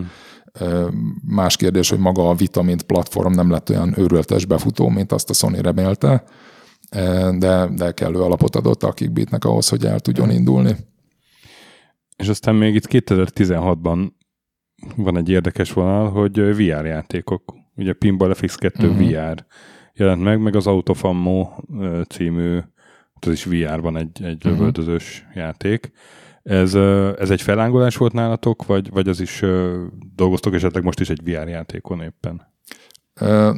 [0.52, 0.88] Ö,
[1.26, 5.30] Más kérdés, hogy maga a Vita, mint platform nem lett olyan őrültes befutó, mint azt
[5.30, 6.24] a Sony remélte,
[7.38, 10.76] de, de kellő alapot adott a Kickbeatnek ahhoz, hogy el tudjon indulni.
[12.16, 14.08] És aztán még itt 2016-ban
[14.96, 17.54] van egy érdekes vonal, hogy VR játékok.
[17.76, 18.86] Ugye Pinball FX2 Mhm.
[18.90, 19.08] uh-huh.
[19.10, 19.44] VR
[19.94, 21.48] jelent meg, meg az Out of Ammo
[21.80, 22.54] ö, című,
[23.14, 24.48] hát az is VR-ban egy, egy Mhm.
[24.48, 25.90] lövöldözős játék.
[26.42, 26.74] Ez,
[27.18, 29.42] ez egy felángolás volt nálatok, vagy, vagy az is
[30.14, 32.48] dolgoztok esetleg most is egy VR játékon éppen?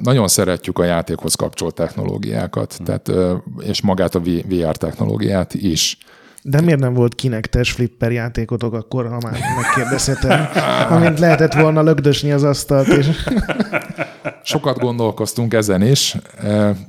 [0.03, 5.99] Nagyon szeretjük a játékhoz kapcsolt technológiákat, tehát, ö, és magát a VR technológiát is.
[6.43, 10.49] De miért nem volt kinektes flipper játékotok akkor, ha már megkérdezhetem,
[10.91, 13.09] amint lehetett volna lögdösni az asztalt, és
[14.45, 16.17] Sokat gondolkoztunk ezen is,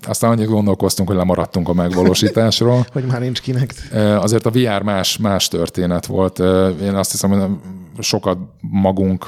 [0.07, 2.85] aztán annyit gondolkoztunk, hogy lemaradtunk a megvalósításról.
[2.93, 3.93] hogy már nincs kinekt.
[3.93, 6.39] E, Azért a VR más, más történet volt.
[6.81, 9.27] Én azt hiszem, hogy sokat magunk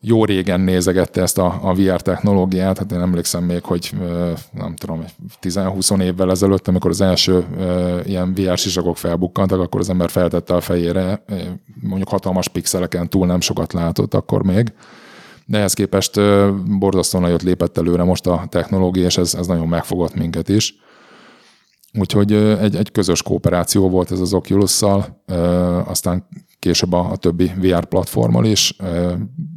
[0.00, 2.78] jó régen nézegette ezt a, a VR technológiát.
[2.78, 3.90] Hát én emlékszem még, hogy
[4.52, 5.04] nem tudom,
[5.42, 7.44] 10-20 évvel ezelőtt, amikor az első
[8.06, 11.24] ilyen VR sisakok felbukkantak, akkor az ember feltette a fejére,
[11.80, 14.72] mondjuk hatalmas pixeleken túl nem sokat látott akkor még
[15.46, 16.20] De ehhez képest
[16.78, 20.74] borzasztóan nagyot lépett előre most a technológia, és ez, ez nagyon megfogott minket is.
[21.98, 25.22] Úgyhogy egy, egy közös kooperáció volt ez az Oculus-szal,
[25.84, 26.26] aztán
[26.58, 28.76] később a, a többi VR platformmal is,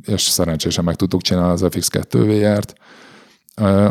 [0.06, 2.76] és szerencsésen meg tudtuk csinálni az FX2 VR-t,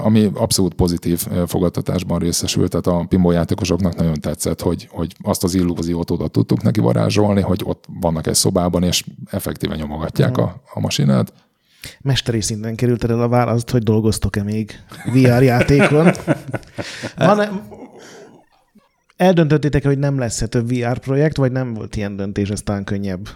[0.05, 5.55] ami abszolút pozitív fogadtatásban részesült, tehát a pinball játékosoknak nagyon tetszett, hogy, hogy azt az
[5.55, 10.81] illúziót oda tudtuk neki varázsolni, hogy ott vannak egy szobában, és effektíven nyomogatják a, a
[10.81, 11.33] masinát.
[12.01, 14.81] Mesteri szinten került el a választ, hogy dolgoztok-e még
[15.13, 16.13] VR játékon.
[17.17, 17.63] Van,
[19.23, 23.29] eldöntöttétek, hogy nem lesz-e több VR projekt, vagy nem volt ilyen döntés, ez talán könnyebb?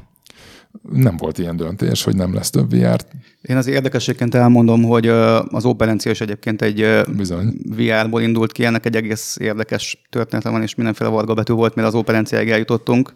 [0.93, 3.01] Nem volt ilyen döntés, hogy nem lesz több VR.
[3.43, 5.07] Én az érdekességként elmondom, hogy
[5.49, 7.55] az operencia is egyébként egy Bizony.
[7.77, 11.87] VR-ból indult ki, ennek egy egész érdekes története van, és mindenféle varga betű volt, mire
[11.87, 13.15] az operenciáig eljutottunk.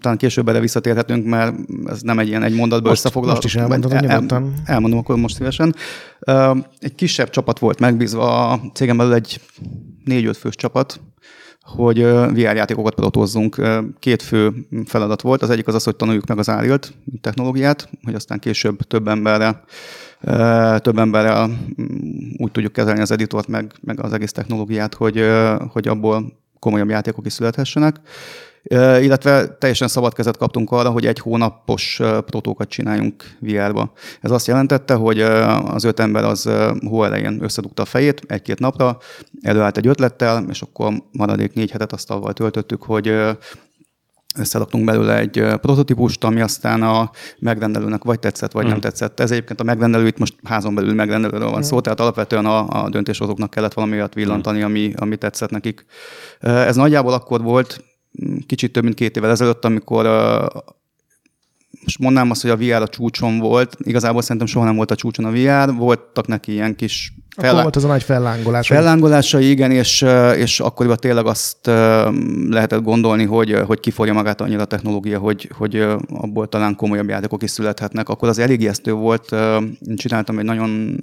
[0.00, 1.54] Talán később erre visszatérhetünk, mert
[1.86, 3.40] ez nem egy ilyen egy mondatban összefoglalva.
[3.42, 4.54] Most is elmondod, el, nyugodtan.
[4.64, 5.74] Elmondom akkor most szívesen.
[6.78, 9.40] Egy kisebb csapat volt megbízva, a cégem belül egy
[10.04, 11.00] négy-öt fős csapat,
[11.62, 13.62] hogy VR játékokat protozzunk.
[13.98, 14.52] Két fő
[14.86, 15.42] feladat volt.
[15.42, 19.64] Az egyik az az, hogy tanuljuk meg az árilt technológiát, hogy aztán később több emberre
[20.78, 25.24] több emberrel mm, úgy tudjuk kezelni az editort, meg, meg az egész technológiát, hogy,
[25.72, 28.00] hogy abból komolyabb játékok is születhessenek
[29.00, 33.92] illetve teljesen szabad kezet kaptunk arra, hogy egy hónapos protókat csináljunk VR-ba.
[34.20, 36.50] Ez azt jelentette, hogy az öt ember az
[36.86, 38.98] hó elején összedugta a fejét egy-két napra,
[39.42, 43.14] előállt egy ötlettel, és akkor maradék négy hetet azt avval töltöttük, hogy
[44.36, 48.68] összeraktunk belőle egy prototípust, ami aztán a megrendelőnek vagy tetszett, vagy mm.
[48.68, 49.20] nem tetszett.
[49.20, 51.62] Ez egyébként a megrendelő itt most házon belül megrendelőről van mm.
[51.62, 55.84] szó, tehát alapvetően a, a döntéshozóknak kellett valami olyat villantani, ami, ami tetszett nekik.
[56.40, 57.84] Ez nagyjából akkor volt,
[58.46, 60.04] kicsit több mint két évvel ezelőtt, amikor
[61.84, 64.94] most mondnám azt, hogy a VR a csúcson volt, igazából szerintem soha nem volt a
[64.94, 67.62] csúcson a VR, voltak neki ilyen kis Fellá...
[67.62, 68.66] volt az a nagy fellángolás.
[68.66, 70.04] Fellángolásai, igen, és,
[70.36, 71.66] és akkoriban tényleg azt
[72.48, 77.42] lehetett gondolni, hogy, hogy kiforja magát annyira a technológia, hogy, hogy abból talán komolyabb játékok
[77.42, 78.08] is születhetnek.
[78.08, 79.32] Akkor az elég ijesztő volt.
[79.86, 81.00] Én csináltam egy nagyon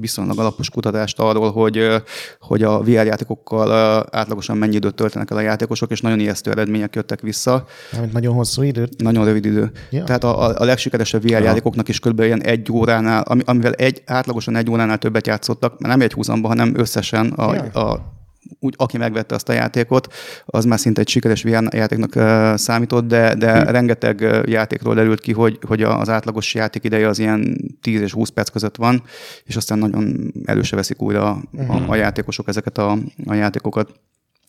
[0.00, 2.02] viszonylag alapos kutatást arról, hogy,
[2.40, 3.72] hogy a VR játékokkal
[4.10, 7.64] átlagosan mennyi időt töltenek el a játékosok, és nagyon ijesztő eredmények jöttek vissza.
[7.92, 9.02] Mármint nagyon hosszú időt?
[9.02, 9.70] Nagyon rövid idő.
[9.90, 10.04] Ja.
[10.04, 11.38] Tehát a, a legsikeresebb VR ja.
[11.38, 12.20] játékoknak is kb.
[12.20, 16.72] ilyen egy óránál, amivel egy, átlagosan egy óránál többet játszottak, mert nem egy húzamba, hanem
[16.76, 17.62] összesen a, ja.
[17.62, 18.12] a
[18.58, 20.12] úgy, aki megvette azt a játékot,
[20.44, 23.70] az már szinte egy sikeres VR játéknak uh, számított, de, de hmm.
[23.70, 28.28] rengeteg játékról derült ki, hogy, hogy az átlagos játék ideje az ilyen 10 és 20
[28.28, 29.02] perc között van,
[29.44, 34.00] és aztán nagyon előse veszik újra a, a, a játékosok ezeket a, a játékokat.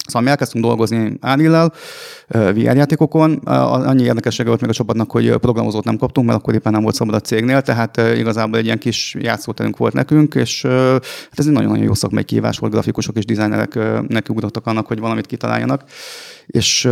[0.05, 1.73] Szóval mi elkezdtünk dolgozni Ánillel,
[2.27, 3.33] VR játékokon.
[3.35, 6.95] Annyi érdekessége volt még a csapatnak, hogy programozót nem kaptunk, mert akkor éppen nem volt
[6.95, 11.51] szabad a cégnél, tehát igazából egy ilyen kis játszóterünk volt nekünk, és hát ez egy
[11.51, 15.83] nagyon-nagyon jó szakmai kihívás volt, grafikusok és dizájnerek nekiugrottak annak, hogy valamit kitaláljanak.
[16.45, 16.89] És,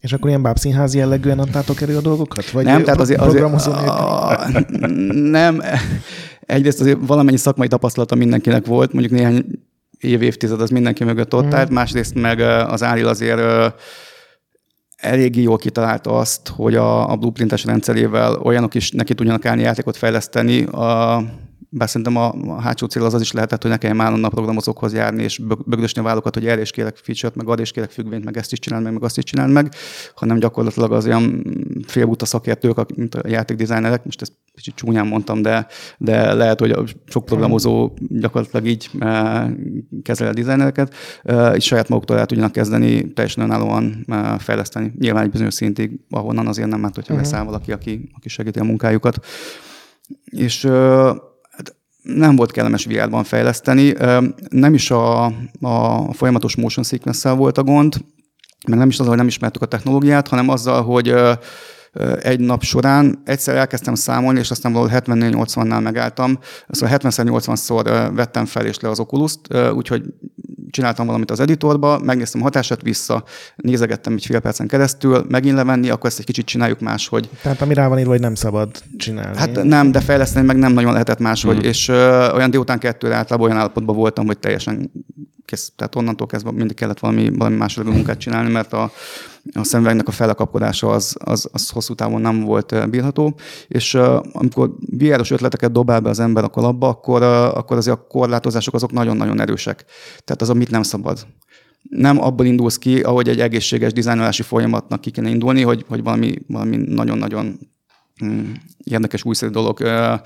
[0.00, 2.50] és akkor ilyen bábszínházi jellegűen adtátok elő a dolgokat?
[2.50, 4.38] Vagy nem, tehát azért, azért a,
[5.12, 5.62] nem,
[6.46, 9.44] egyrészt azért valamennyi szakmai tapasztalata mindenkinek volt, mondjuk néhány
[10.02, 11.54] év, évtized az mindenki mögött ott mm.
[11.54, 13.40] állt, másrészt meg az Áril azért
[14.96, 19.96] eléggé jól kitalálta azt, hogy a, a blueprintes rendszerével olyanok is neki tudjanak állni játékot
[19.96, 21.22] fejleszteni, a,
[21.74, 24.92] bár szerintem a, a hátsó cél az az is lehetett, hogy ne kelljen a programozókhoz
[24.92, 28.24] járni, és bögdösni a vállokat, hogy erre is kérek feature meg arra is kérek függvényt,
[28.24, 29.74] meg ezt is csinál meg, meg azt is csinál meg,
[30.14, 31.44] hanem gyakorlatilag az olyan
[31.86, 35.66] félbuta szakértők, mint a játékdesignerek, most ezt kicsit csúnyán mondtam, de,
[35.98, 39.50] de lehet, hogy sok programozó gyakorlatilag így e,
[40.02, 40.94] kezel a designereket,
[41.54, 44.92] és saját maguktól el tudjanak kezdeni teljesen önállóan e, fejleszteni.
[44.98, 47.28] Nyilván egy bizonyos szintig, ahonnan azért nem árt, hogyha uh-huh.
[47.28, 49.26] beszáll valaki, aki, aki segíti a munkájukat.
[50.24, 50.68] És
[52.02, 53.94] nem volt kellemes VR-ban fejleszteni.
[54.48, 55.24] Nem is a,
[55.60, 58.04] a folyamatos motion sequence volt a gond,
[58.66, 61.14] mert nem is az, hogy nem ismertük a technológiát, hanem azzal, hogy
[62.20, 66.38] egy nap során egyszer elkezdtem számolni, és aztán valahol 74-80-nál megálltam.
[66.68, 69.34] Szóval 70-80-szor vettem fel és le az oculus
[69.74, 70.02] úgyhogy
[70.72, 73.24] csináltam valamit az editorba, megnéztem a hatását vissza,
[73.56, 77.28] nézegettem egy fél percen keresztül, megint levenni, akkor ezt egy kicsit csináljuk máshogy.
[77.42, 79.36] Tehát ami rá van írva, hogy nem szabad csinálni.
[79.36, 81.68] Hát nem, de fejleszteni meg nem nagyon lehetett máshogy, mm.
[81.68, 81.96] és uh,
[82.34, 84.90] olyan délután kettőre általában olyan állapotban voltam, hogy teljesen
[85.44, 88.92] kész, tehát onnantól kezdve mindig kellett valami, valami másodlagos munkát csinálni, mert a,
[89.54, 93.34] a szemüvegnek a felekapkodása az, az, az hosszú távon nem volt bírható,
[93.68, 93.94] és
[94.32, 98.92] amikor vr ötleteket dobál be az ember a kalapba, akkor, akkor azért a korlátozások azok
[98.92, 99.84] nagyon-nagyon erősek.
[100.24, 101.26] Tehát az, amit nem szabad
[101.88, 106.34] nem abból indulsz ki, ahogy egy egészséges dizájnolási folyamatnak ki kéne indulni, hogy, hogy valami,
[106.46, 107.58] valami nagyon-nagyon
[108.84, 110.22] érdekes újszerű dologból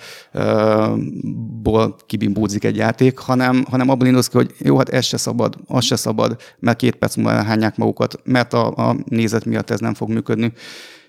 [2.07, 5.85] kibimbózik egy játék, hanem, hanem abból indulsz ki, hogy jó, hát ez se szabad, az
[5.85, 9.95] se szabad, mert két perc múlva elhányják magukat, mert a, a nézet miatt ez nem
[9.95, 10.53] fog működni.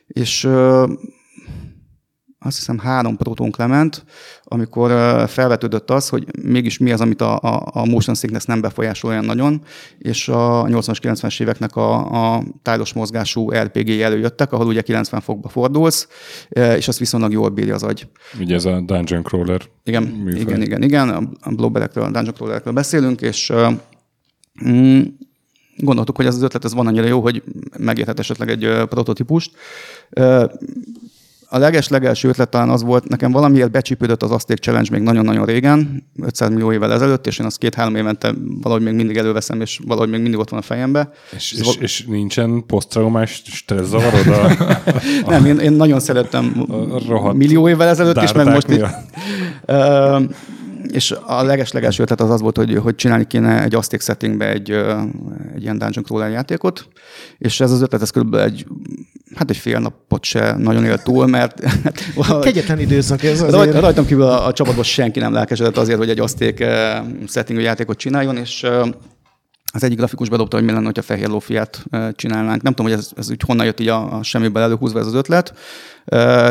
[0.07, 0.49] És
[2.47, 4.05] azt hiszem három protónk lement,
[4.43, 4.91] amikor
[5.29, 9.25] felvetődött az, hogy mégis mi az, amit a, a, a motion sickness nem befolyásol olyan
[9.25, 9.61] nagyon,
[9.97, 15.49] és a 80-as, 90-es éveknek a, a tájlos mozgású RPG előjöttek, ahol ugye 90 fokba
[15.49, 16.07] fordulsz,
[16.49, 18.07] és azt viszonylag jól bírja az agy.
[18.39, 20.41] Ugye ez a Dungeon Crawler Igen, műfaj.
[20.41, 21.09] igen, igen, igen,
[21.41, 23.53] a blobberekről, a Dungeon Crawlerekről beszélünk, és
[24.67, 25.01] mm,
[25.77, 27.43] gondoltuk, hogy ez az ötlet ez van annyira jó, hogy
[27.77, 29.51] megérhet esetleg egy prototípust
[31.49, 36.03] a leges-legelső ötlet talán az volt, nekem valamiért becsípődött az Azték Challenge még nagyon-nagyon régen,
[36.21, 40.09] 500 millió évvel ezelőtt, és én azt két-három évente valahogy még mindig előveszem, és valahogy
[40.09, 41.11] még mindig ott van a fejembe.
[41.35, 44.27] És, és, val- és nincsen posztraumás stresszavarod?
[44.27, 44.81] A, a,
[45.31, 46.65] Nem, én, én nagyon szerettem
[47.33, 48.85] millió évvel ezelőtt, és meg most itt,
[50.91, 54.71] és a leges-leges ötlet az az volt, hogy, hogy csinálni kéne egy Azték settingbe egy,
[55.55, 56.87] egy ilyen Dungeon Crawler játékot,
[57.37, 58.65] és ez az ötlet, ez körülbelül egy,
[59.35, 61.61] hát egy fél napot se nagyon élt túl, mert...
[62.41, 63.53] Kegyetlen időszak ez azért.
[63.53, 66.65] Rajt, rajtam kívül a, a csapatban senki nem lelkesedett azért, hogy egy Azték
[67.27, 68.65] settingű játékot csináljon, és
[69.77, 71.85] az egyik grafikus bedobta, hogy mi lenne, hogyha fehér lófiát
[72.15, 72.61] csinálnánk.
[72.61, 75.13] Nem tudom, hogy ez, ez úgy honnan jött így a, a semmiből előhúzva ez az
[75.13, 75.53] ötlet,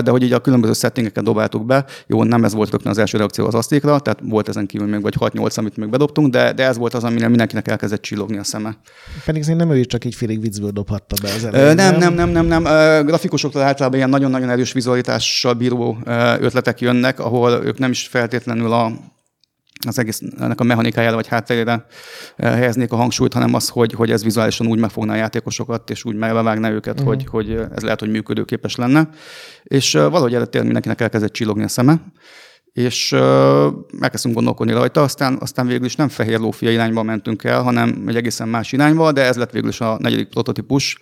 [0.04, 1.84] de hogy így a különböző settingeket dobáltuk be.
[2.06, 5.02] Jó, nem ez volt rögtön az első reakció az asztékra, tehát volt ezen kívül még
[5.02, 8.44] vagy 6-8, amit még bedobtunk, de, de ez volt az, aminek mindenkinek elkezdett csillogni a
[8.44, 8.76] szeme.
[9.24, 11.74] Pedig szerintem nem ő csak így félig viccből dobhatta be az elején.
[11.74, 12.62] Nem, nem, nem, nem, nem.
[13.06, 15.98] Grafikusoktól általában ilyen nagyon-nagyon erős vizualitással bíró
[16.40, 18.92] ötletek jönnek, ahol ők nem is feltétlenül a
[19.86, 21.86] az egész ennek a mechanikájára vagy hátterére
[22.36, 26.04] eh, helyeznék a hangsúlyt, hanem az, hogy, hogy ez vizuálisan úgy megfogná a játékosokat, és
[26.04, 27.08] úgy meglevágná őket, uh-huh.
[27.08, 29.08] hogy, hogy ez lehet, hogy működőképes lenne.
[29.62, 32.00] És uh, valahogy eredetileg mindenkinek elkezdett csillogni a szeme,
[32.72, 33.20] és uh,
[34.00, 38.16] elkezdtünk gondolkodni rajta, aztán, aztán végül is nem fehér lófia irányba mentünk el, hanem egy
[38.16, 40.98] egészen más irányba, de ez lett végül is a negyedik prototípus,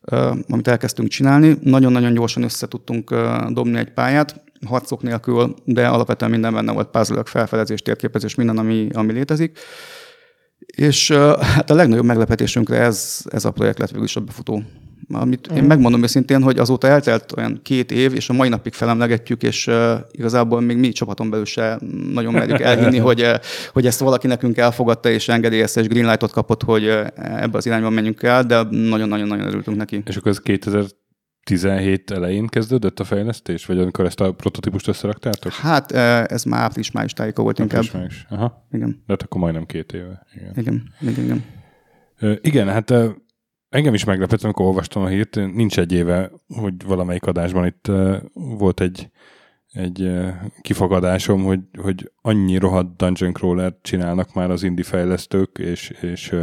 [0.00, 1.56] uh, amit elkezdtünk csinálni.
[1.62, 6.88] Nagyon-nagyon gyorsan össze tudtunk uh, dobni egy pályát, harcok nélkül, de alapvetően minden benne volt,
[6.88, 9.58] puzzle felfedezés, térképezés, minden, ami, ami létezik.
[10.58, 14.62] És hát a legnagyobb meglepetésünkre ez, ez a projekt lett végül is a befutó.
[15.12, 15.66] Amit én mhm.
[15.66, 19.92] megmondom őszintén, hogy azóta eltelt olyan két év, és a mai napig felemlegetjük, és uh,
[20.10, 21.78] igazából még mi csapaton belül se
[22.12, 23.34] nagyon merjük elhinni, hogy, uh,
[23.72, 27.90] hogy ezt valaki nekünk elfogadta, és engedélyezte, és greenlightot kapott, hogy uh, ebbe az irányba
[27.90, 30.02] menjünk el, de nagyon-nagyon-nagyon örültünk neki.
[30.06, 30.84] És akkor ez 2000
[31.46, 35.52] 17 elején kezdődött a fejlesztés, vagy amikor ezt a prototípust összeraktátok?
[35.52, 37.82] Hát ez már április-május tájéka volt inkább.
[37.92, 38.26] Május.
[38.28, 38.66] Aha.
[38.70, 38.90] Igen.
[38.90, 40.26] De hát akkor majdnem két éve.
[40.34, 41.24] Igen, igen, igen.
[41.24, 42.38] igen.
[42.42, 42.92] Igen, hát
[43.68, 45.34] engem is meglepett, amikor olvastam a hírt.
[45.34, 47.90] Nincs egy éve, hogy valamelyik adásban itt
[48.32, 49.10] volt egy,
[49.72, 50.10] egy
[50.60, 56.34] kifagadásom, hogy, hogy annyi rohadt Dungeon Crawler csinálnak már az indie fejlesztők, és, és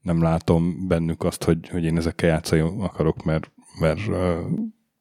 [0.00, 4.00] nem látom bennük azt, hogy, hogy én ezekkel játszani akarok, mert mert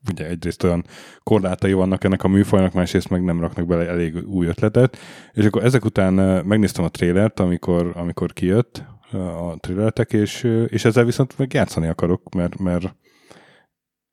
[0.10, 0.86] ugye egyrészt olyan
[1.24, 4.98] korlátai vannak ennek a műfajnak, másrészt meg nem raknak bele elég új ötletet.
[5.34, 6.14] És akkor ezek után
[6.46, 12.34] megnéztem a trélert, amikor, amikor kijött a trélertek, és, és ezzel viszont meg játszani akarok,
[12.36, 12.96] mert, mert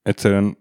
[0.02, 0.56] egyszerűen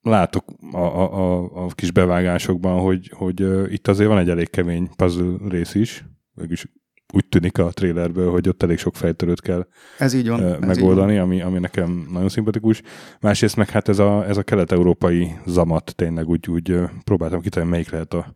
[0.00, 4.88] látok a, a, a, a kis bevágásokban, hogy, hogy itt azért van egy elég kemény
[4.96, 6.04] puzzle rész is,
[6.34, 6.66] mégis
[7.12, 9.66] úgy tűnik a trailerből, hogy ott elég sok fejtörőt kell
[9.98, 11.26] ez így van, megoldani, így van.
[11.26, 12.82] Ami, ami nekem nagyon szimpatikus.
[13.20, 17.90] Másrészt meg hát ez a, ez a kelet-európai zamat tényleg úgy, úgy próbáltam kitalálni, melyik
[17.90, 18.32] lehet a,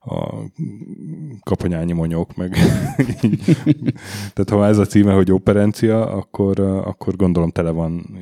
[0.00, 0.44] a
[1.42, 2.56] kapanyányi monyók, meg
[4.34, 8.18] tehát ha ez a címe, hogy operencia, akkor, akkor gondolom tele van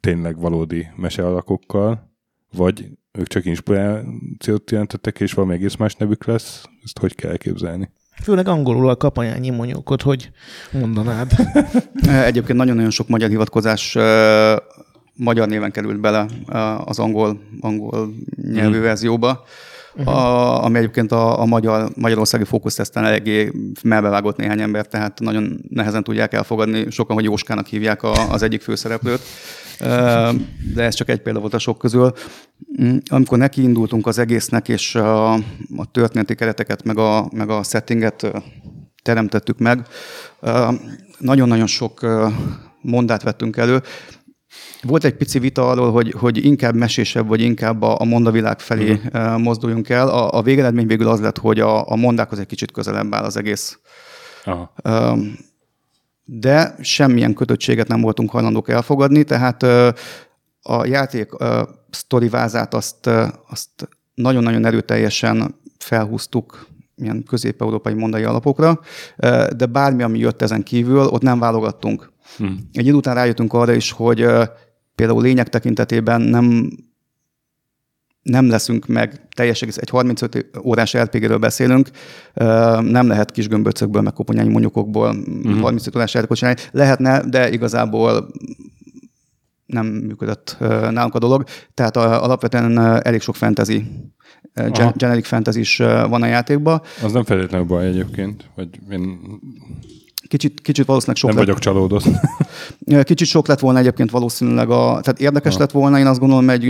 [0.00, 2.10] tényleg valódi mesealakokkal,
[2.52, 7.90] vagy ők csak inspirációt jelentettek, és valami egész más nevük lesz, ezt hogy kell elképzelni?
[8.22, 10.30] Főleg angolul a kapanyányi monyókot, hogy
[10.70, 11.30] mondanád.
[12.30, 13.96] Egyébként nagyon-nagyon sok magyar hivatkozás
[15.20, 16.26] magyar néven került bele
[16.84, 18.14] az angol, angol
[18.52, 18.82] nyelvű hmm.
[18.82, 19.44] verzióba.
[19.94, 20.14] Uh-huh.
[20.14, 23.52] A, ami egyébként a, a magyar, magyarországi fókuszteszten eléggé
[23.82, 28.62] melbevágott néhány ember, tehát nagyon nehezen tudják elfogadni, sokan, hogy Jóskának hívják a, az egyik
[28.62, 29.20] főszereplőt
[30.74, 32.12] de ez csak egy példa volt a sok közül.
[32.82, 35.32] Mm, amikor nekiindultunk az egésznek, és a,
[35.76, 38.32] a történeti kereteket, meg a, meg a settinget
[39.02, 39.86] teremtettük meg,
[41.18, 42.06] nagyon-nagyon sok
[42.80, 43.82] mondát vettünk elő.
[44.82, 48.90] Volt egy pici vita arról, hogy, hogy inkább mesésebb, vagy inkább a, a mondavilág felé
[48.90, 49.38] uh-huh.
[49.38, 50.08] mozduljunk el.
[50.08, 53.36] A, a végeredmény végül az lett, hogy a, a mondákhoz egy kicsit közelebb áll az
[53.36, 53.78] egész.
[54.44, 54.72] Aha
[56.32, 59.62] de semmilyen kötöttséget nem voltunk hajlandók elfogadni, tehát
[60.62, 61.30] a játék
[61.90, 63.06] sztorivázát azt,
[63.48, 66.66] azt nagyon-nagyon erőteljesen felhúztuk
[66.96, 68.80] ilyen közép-európai mondai alapokra,
[69.56, 72.12] de bármi, ami jött ezen kívül, ott nem válogattunk.
[72.36, 72.58] Hmm.
[72.72, 74.26] Egy idő után rájöttünk arra is, hogy
[74.94, 76.70] például lények tekintetében nem
[78.22, 81.90] nem leszünk meg teljes egész, egy 35 órás RPG-ről beszélünk,
[82.80, 85.60] nem lehet kis gömböcökből, meg koponyányi mondjukokból mm-hmm.
[85.60, 86.60] 35 órás játékot csinálni.
[86.70, 88.30] Lehetne, de igazából
[89.66, 90.56] nem működött
[90.90, 91.44] nálunk a dolog.
[91.74, 93.84] Tehát alapvetően elég sok fantasy,
[94.54, 94.92] Aha.
[94.96, 95.76] generic fantasy is
[96.08, 96.82] van a játékban.
[97.02, 99.18] Az nem feltétlenül baj egyébként, vagy én
[100.28, 101.46] Kicsit, kicsit valószínűleg sok Nem lett.
[101.46, 102.04] vagyok csalódott.
[103.10, 105.00] Kicsit sok lett volna egyébként valószínűleg a...
[105.02, 105.58] Tehát érdekes ha.
[105.58, 106.68] lett volna, én azt gondolom, egy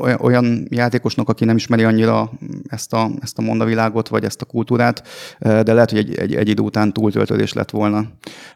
[0.00, 2.30] olyan, olyan játékosnak, aki nem ismeri annyira
[2.66, 6.48] ezt a, ezt a mondavilágot, vagy ezt a kultúrát, de lehet, hogy egy, egy, egy
[6.48, 8.06] idő után túltöltődés lett volna.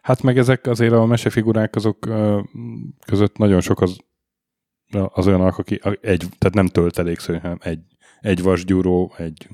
[0.02, 2.08] Hát meg ezek azért a mesefigurák azok
[3.06, 3.96] között nagyon sok az,
[5.08, 7.80] az olyanak, aki egy, tehát nem tölteléksző, hanem egy,
[8.20, 9.48] egy vasgyúró, egy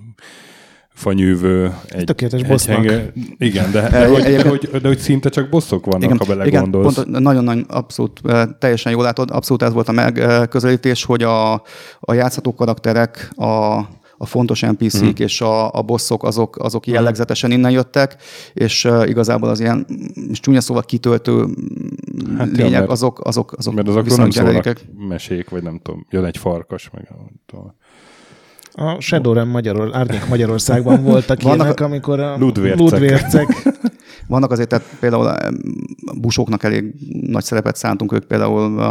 [0.94, 2.76] fanyűvő, egy, Tökéletes egy bossznak.
[2.76, 6.24] Henge, igen, de, de, hogy, de, hogy, de hogy szinte csak bosszok vannak, igen, ha
[6.24, 6.92] belegondolsz.
[6.92, 8.20] Igen, pont, nagyon-nagyon abszolút,
[8.58, 11.52] teljesen jól látod, abszolút ez volt a megközelítés, hogy a,
[12.00, 13.78] a játszható karakterek, a,
[14.16, 15.24] a fontos NPC-k mm.
[15.24, 16.94] és a, a bosszok azok, azok mhm.
[16.94, 18.16] jellegzetesen innen jöttek,
[18.54, 19.86] és uh, igazából az ilyen,
[20.32, 21.46] csúnya szóval kitöltő
[22.38, 26.06] hát lények, ja, mert, azok, azok, azok mert azok nem szólnak mesék, vagy nem tudom,
[26.10, 27.74] jön egy farkas, meg nem tudom.
[28.76, 32.78] A Shadowrun Magyaror, Árnyék Magyarországban voltak Vannak ilyenek, amikor a ludvércek.
[32.78, 33.62] ludvércek.
[34.26, 35.32] Vannak azért, tehát például
[36.20, 36.94] busóknak elég
[37.26, 38.82] nagy szerepet szántunk, ők például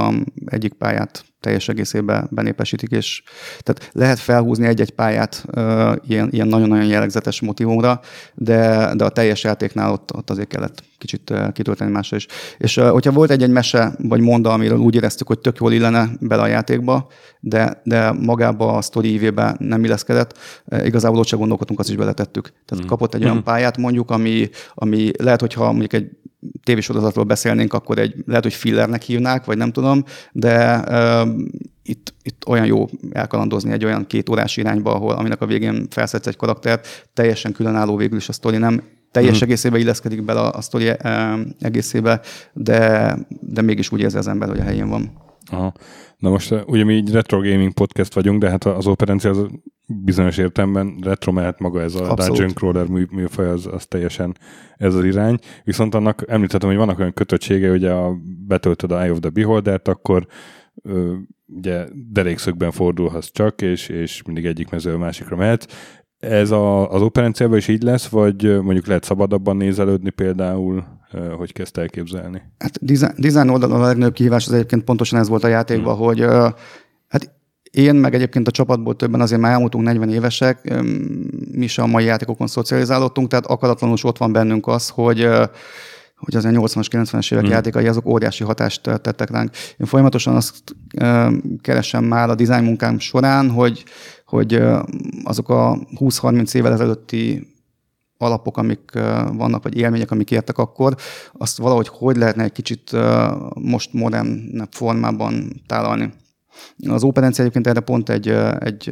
[0.46, 3.24] egyik pályát teljes egészében benépesítik, és
[3.60, 5.64] tehát lehet felhúzni egy-egy pályát uh,
[6.08, 8.00] ilyen, ilyen nagyon-nagyon jellegzetes motivumra,
[8.34, 12.28] de, de a teljes játéknál ott, ott azért kellett kicsit kitölteni másra is.
[12.58, 16.10] És uh, hogyha volt egy-egy mese vagy monda, amiről úgy éreztük, hogy tök jól illene
[16.20, 17.08] bele a játékba,
[17.40, 21.96] de, de magába a sztori ívébe nem illeszkedett, uh, igazából ott se gondolkodtunk, azt is
[21.96, 22.54] beletettük.
[22.66, 22.88] Tehát mm.
[22.88, 23.24] kapott egy mm.
[23.24, 23.46] olyan mhm.
[23.46, 26.10] pályát mondjuk, ami, ami lehet, hogyha mondjuk egy
[26.64, 30.84] tévésorozatról beszélnénk, akkor egy, lehet, hogy fillernek hívnák, vagy nem tudom, de
[31.84, 36.28] itt, itt olyan jó elkalandozni egy olyan két órás irányba, ahol aminek a végén felszedsz
[36.28, 39.44] egy karaktert, teljesen különálló végül is a sztori, nem teljes mm.
[39.44, 42.22] egészébe illeszkedik bele a, a sztori uh, egészébe,
[42.54, 45.12] de, de mégis úgy érzi az ember, hogy a helyén van.
[45.52, 45.74] Aha.
[46.18, 49.46] Na most ugye mi így retro gaming podcast vagyunk, de hát az operencia az
[49.86, 52.38] bizonyos értelemben retro mehet maga ez a Abszolút.
[52.38, 54.38] Dungeon Crawler mű, műfaj, az, az teljesen
[54.78, 55.38] ez az irány.
[55.64, 58.18] Viszont annak említettem, hogy vannak olyan kötöttsége, hogy a,
[58.48, 60.28] betöltöd a Eye of the Beholder-t, akkor
[60.82, 61.14] ö,
[61.46, 65.68] ugye derékszögben fordulhatsz csak, és, és mindig egyik mező a másikra mehet.
[66.20, 70.86] Ez a, az operenciában is így lesz, vagy mondjuk lehet szabadabban nézelődni például,
[71.38, 72.42] hogy kezdte elképzelni?
[72.58, 72.86] Hát
[73.20, 76.06] design oldalon a legnagyobb kihívás az egyébként pontosan ez volt a játékban, hmm.
[76.06, 76.20] hogy
[77.08, 77.32] hát
[77.72, 80.82] én, meg egyébként a csapatból többen azért már elmúltunk 40 évesek,
[81.52, 85.28] mi is a mai játékokon szocializálódtunk, tehát akaratlanul ott van bennünk az, hogy
[86.24, 87.54] hogy az 80-as, 90-es évek hmm.
[87.54, 89.56] játékai, azok óriási hatást tettek ránk.
[89.78, 90.76] Én folyamatosan azt
[91.62, 93.84] keresem már a design munkám során, hogy,
[94.26, 94.62] hogy
[95.24, 97.52] azok a 20-30 évvel ezelőtti
[98.18, 98.92] alapok, amik
[99.34, 100.96] vannak, vagy élmények, amik értek akkor,
[101.38, 102.92] azt valahogy hogy lehetne egy kicsit
[103.54, 106.14] most modern formában tálalni.
[106.88, 108.28] Az OpenNC egyébként erre pont egy,
[108.60, 108.92] egy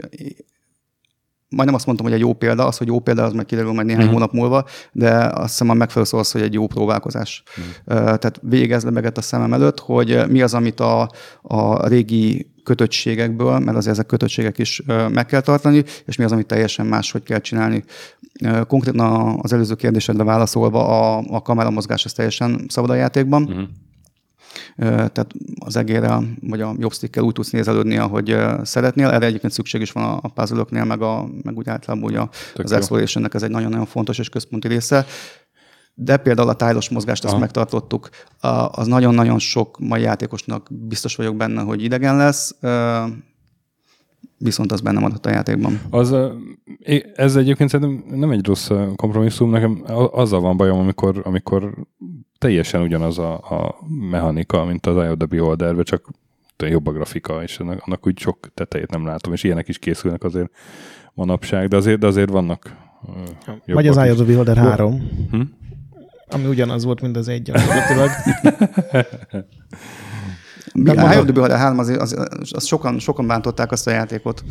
[1.56, 3.88] majdnem azt mondtam, hogy egy jó példa, az, hogy jó példa, az meg kiderül majd
[3.88, 4.12] néhány mm.
[4.12, 7.44] hónap múlva, de azt hiszem a megfelelő szó az, hogy egy jó próbálkozás.
[7.60, 7.94] Mm.
[7.94, 11.10] Tehát végez lebegett a szemem előtt, hogy mi az, amit a,
[11.42, 14.82] a régi kötöttségekből, mert azért ezek kötöttségek is
[15.12, 17.84] meg kell tartani, és mi az, amit teljesen máshogy kell csinálni.
[18.68, 23.54] Konkrétan az előző kérdésedre válaszolva, a, a kameramozgás az teljesen szabad a játékban.
[23.54, 23.64] Mm
[24.78, 25.28] tehát
[25.60, 29.08] az egérrel vagy a jobbstickkel úgy tudsz nézelődni, ahogy szeretnél.
[29.08, 32.20] Erre egyébként szükség is van a puzzle meg, a, meg úgy általában ugye
[32.56, 35.06] az explorationnek ez egy nagyon-nagyon fontos és központi része.
[35.94, 37.42] De például a tájlos mozgást azt Aha.
[37.42, 38.10] megtartottuk.
[38.72, 42.56] Az nagyon-nagyon sok mai játékosnak biztos vagyok benne, hogy idegen lesz
[44.44, 45.80] viszont az benne maradt a játékban.
[45.90, 46.16] Az,
[47.16, 51.74] ez egyébként szerintem nem egy rossz kompromisszum, nekem azzal van bajom, amikor, amikor
[52.38, 53.76] teljesen ugyanaz a, a
[54.10, 56.10] mechanika, mint az Eye of the Beholder, csak
[56.58, 60.24] jobb a grafika, és annak, annak úgy sok tetejét nem látom, és ilyenek is készülnek
[60.24, 60.50] azért
[61.14, 62.76] manapság, de azért, de azért vannak
[63.66, 65.42] Vagy az the Beholder 3, hm?
[66.30, 68.10] ami ugyanaz volt, mint az egy gyakorlatilag.
[70.74, 72.16] Mi, a High of the Beholder 3 az, az,
[72.52, 74.44] az, sokan, sokan bántották azt a játékot.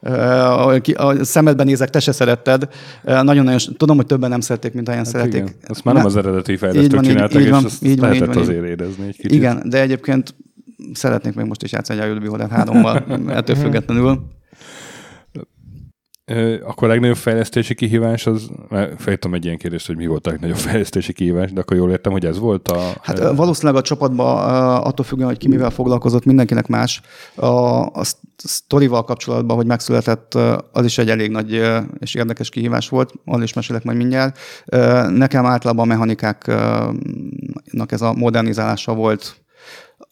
[0.00, 2.68] Uh, a szemedben nézek, te se szeretted.
[3.02, 5.42] Nagyon-nagyon, tudom, hogy többen nem szerették, mint olyan hát szerették.
[5.42, 5.54] Igen.
[5.66, 8.34] Azt már nem az eredeti fejlesztők csináltak, így van, és azt így van, lehetett így
[8.34, 9.32] van, azért érezni egy kicsit.
[9.32, 10.34] Igen, de egyébként
[10.92, 14.20] szeretnék még most is játszani egy Idle Beholder 3-mal, ettől függetlenül.
[16.62, 18.50] Akkor a legnagyobb fejlesztési kihívás az,
[18.96, 22.12] fejtem egy ilyen kérdést, hogy mi volt a legnagyobb fejlesztési kihívás, de akkor jól értem,
[22.12, 22.80] hogy ez volt a...
[23.02, 24.36] Hát valószínűleg a csapatban
[24.82, 27.00] attól függően, hogy ki mivel foglalkozott, mindenkinek más.
[27.34, 27.46] A,
[27.80, 28.02] a
[28.36, 30.34] sztorival kapcsolatban, hogy megszületett,
[30.72, 31.62] az is egy elég nagy
[31.98, 34.38] és érdekes kihívás volt, arról is mesélek majd mindjárt.
[35.08, 39.39] Nekem általában a mechanikáknak ez a modernizálása volt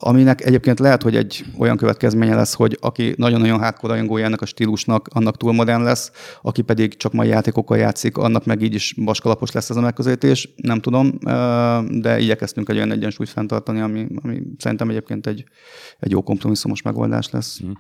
[0.01, 4.47] aminek egyébként lehet, hogy egy olyan következménye lesz, hogy aki nagyon-nagyon hardcore rajongója ennek a
[4.47, 8.95] stílusnak, annak túl modern lesz, aki pedig csak mai játékokkal játszik, annak meg így is
[8.97, 11.19] vaskalapos lesz ez a megközelítés, nem tudom,
[12.01, 15.45] de igyekeztünk egy olyan egyensúlyt fenntartani, ami, ami szerintem egyébként egy,
[15.99, 17.61] egy jó kompromisszumos megoldás lesz.
[17.61, 17.71] Hm.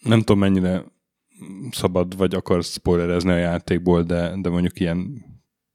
[0.00, 0.84] Nem tudom, mennyire
[1.70, 5.24] szabad vagy akarsz spoilerezni a játékból, de, de mondjuk ilyen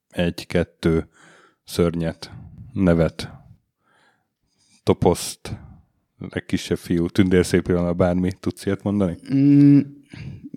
[0.09, 1.09] egy-kettő
[1.63, 2.31] szörnyet,
[2.73, 3.38] nevet
[4.83, 5.57] toposzt,
[6.29, 7.05] legkisebb fiú,
[7.67, 9.17] a bármi, tudsz ilyet mondani?
[9.33, 9.79] Mm,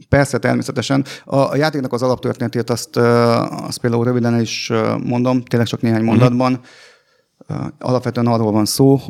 [0.08, 1.04] persze, természetesen.
[1.24, 4.72] A, a játéknak az alaptörténetét azt, azt például röviden is
[5.04, 6.52] mondom, tényleg csak néhány mondatban.
[6.52, 7.66] Uh-huh.
[7.78, 9.00] Alapvetően arról van szó,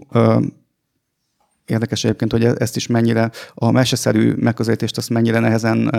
[1.66, 5.90] érdekes egyébként, hogy ezt is mennyire, a meseszerű megközelítést azt mennyire nehezen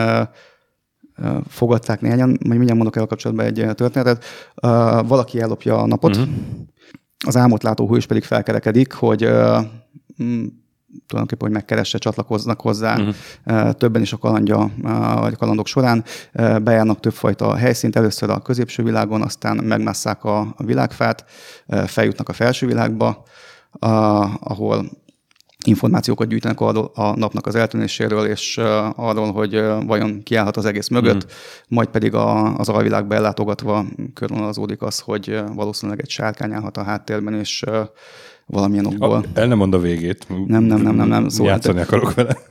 [1.47, 4.23] fogadták néhányan, majd mindjárt mondok el a kapcsolatban egy történetet.
[5.07, 6.33] Valaki ellopja a napot, uh-huh
[7.25, 9.23] az álmot látó hős pedig felkerekedik, hogy
[10.23, 10.45] mm,
[11.07, 13.71] tulajdonképpen, hogy megkeresse, csatlakoznak hozzá uh-huh.
[13.71, 14.71] többen is a kalandja,
[15.19, 16.03] vagy a kalandok során.
[16.33, 21.25] Bejárnak többfajta helyszínt, először a középső világon, aztán megmásszák a világfát,
[21.85, 23.23] feljutnak a felső világba,
[24.39, 24.89] ahol
[25.67, 28.57] információkat gyűjtenek arról a napnak az eltűnéséről, és
[28.95, 31.27] arról, hogy vajon kiállhat az egész mögött, mm.
[31.67, 37.33] majd pedig a, az alvilágba ellátogatva körvonalazódik az, hogy valószínűleg egy sárkány állhat a háttérben,
[37.33, 37.63] és
[38.45, 39.11] valamilyen okból.
[39.11, 40.27] A, el nem mond a végét.
[40.47, 41.07] Nem, nem, nem, nem.
[41.07, 41.29] nem.
[41.29, 41.81] Szóval Játszani te...
[41.81, 42.37] akarok vele.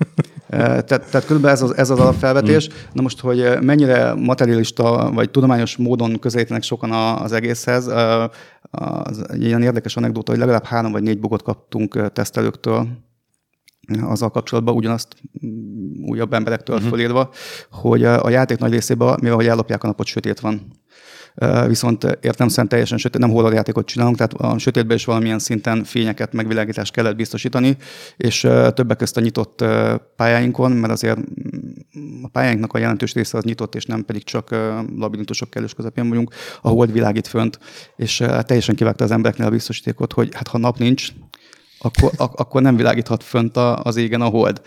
[0.48, 2.68] tehát, tehát körülbelül ez az, ez az alapfelvetés.
[2.68, 2.74] Mm.
[2.92, 7.90] Na most, hogy mennyire materialista vagy tudományos módon közelítenek sokan az egészhez,
[8.72, 12.88] az egy ilyen érdekes anekdóta, hogy legalább három vagy négy bugot kaptunk tesztelőktől,
[14.00, 15.16] azzal kapcsolatban ugyanazt
[15.46, 16.90] mm, újabb emberektől uh-huh.
[16.90, 17.30] fölírva,
[17.70, 20.80] hogy a játék nagy részében, mivel hogy ellopják a napot, sötét van.
[21.66, 25.84] Viszont értem szerint teljesen sötét, nem horror játékot csinálunk, tehát a sötétben is valamilyen szinten
[25.84, 27.76] fényeket, megvilágítást kellett biztosítani,
[28.16, 28.40] és
[28.74, 29.64] többek közt a nyitott
[30.16, 34.50] pályáinkon, mert azért mm, a pályáinknak a jelentős része az nyitott, és nem pedig csak
[34.96, 37.58] labirintusok kellős közepén vagyunk, a hold világít fönt,
[37.96, 41.08] és teljesen kivágta az embereknél a biztosítékot, hogy hát ha nap nincs,
[41.82, 44.60] akkor, ak- akkor nem világíthat fönt a, az égen a hold.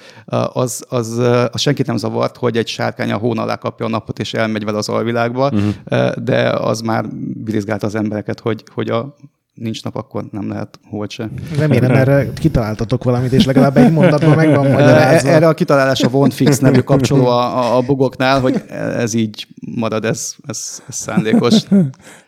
[0.54, 1.18] Az, az,
[1.52, 4.64] az senkit nem zavart, hogy egy sárkány a hón alá kapja a napot, és elmegy
[4.64, 6.16] vele az alvilágba, uh-huh.
[6.16, 7.06] de az már
[7.44, 9.16] birizgálta az embereket, hogy, hogy a
[9.56, 11.30] nincs nap, akkor nem lehet hold se.
[11.58, 15.30] Remélem erre kitaláltatok valamit, és legalább egy mondatban megvan magyarázva.
[15.30, 20.36] Erre a kitalálás a OneFix nevű kapcsoló a, a bugoknál, hogy ez így marad, ez,
[20.48, 21.64] ez, ez szándékos.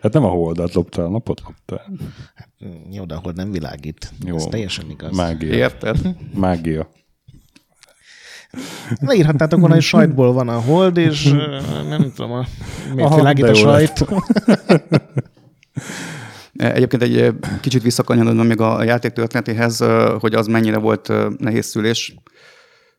[0.01, 1.81] Hát nem a holdat lopta, a napot lopta.
[2.91, 4.13] Jó, de ahol nem világít.
[4.25, 4.35] Jó.
[4.35, 5.15] Ez teljesen igaz.
[5.15, 5.53] Mágia.
[5.53, 5.97] Érted?
[6.33, 6.89] Mágia.
[8.99, 11.33] Leírhatnátok volna, hogy sajtból van a hold, és
[11.89, 12.45] nem tudom, a,
[12.93, 14.05] miért Aha, világít a sajt.
[16.57, 19.83] Egyébként egy kicsit visszakanyarodva még a játék történetéhez,
[20.19, 22.15] hogy az mennyire volt nehéz szülés.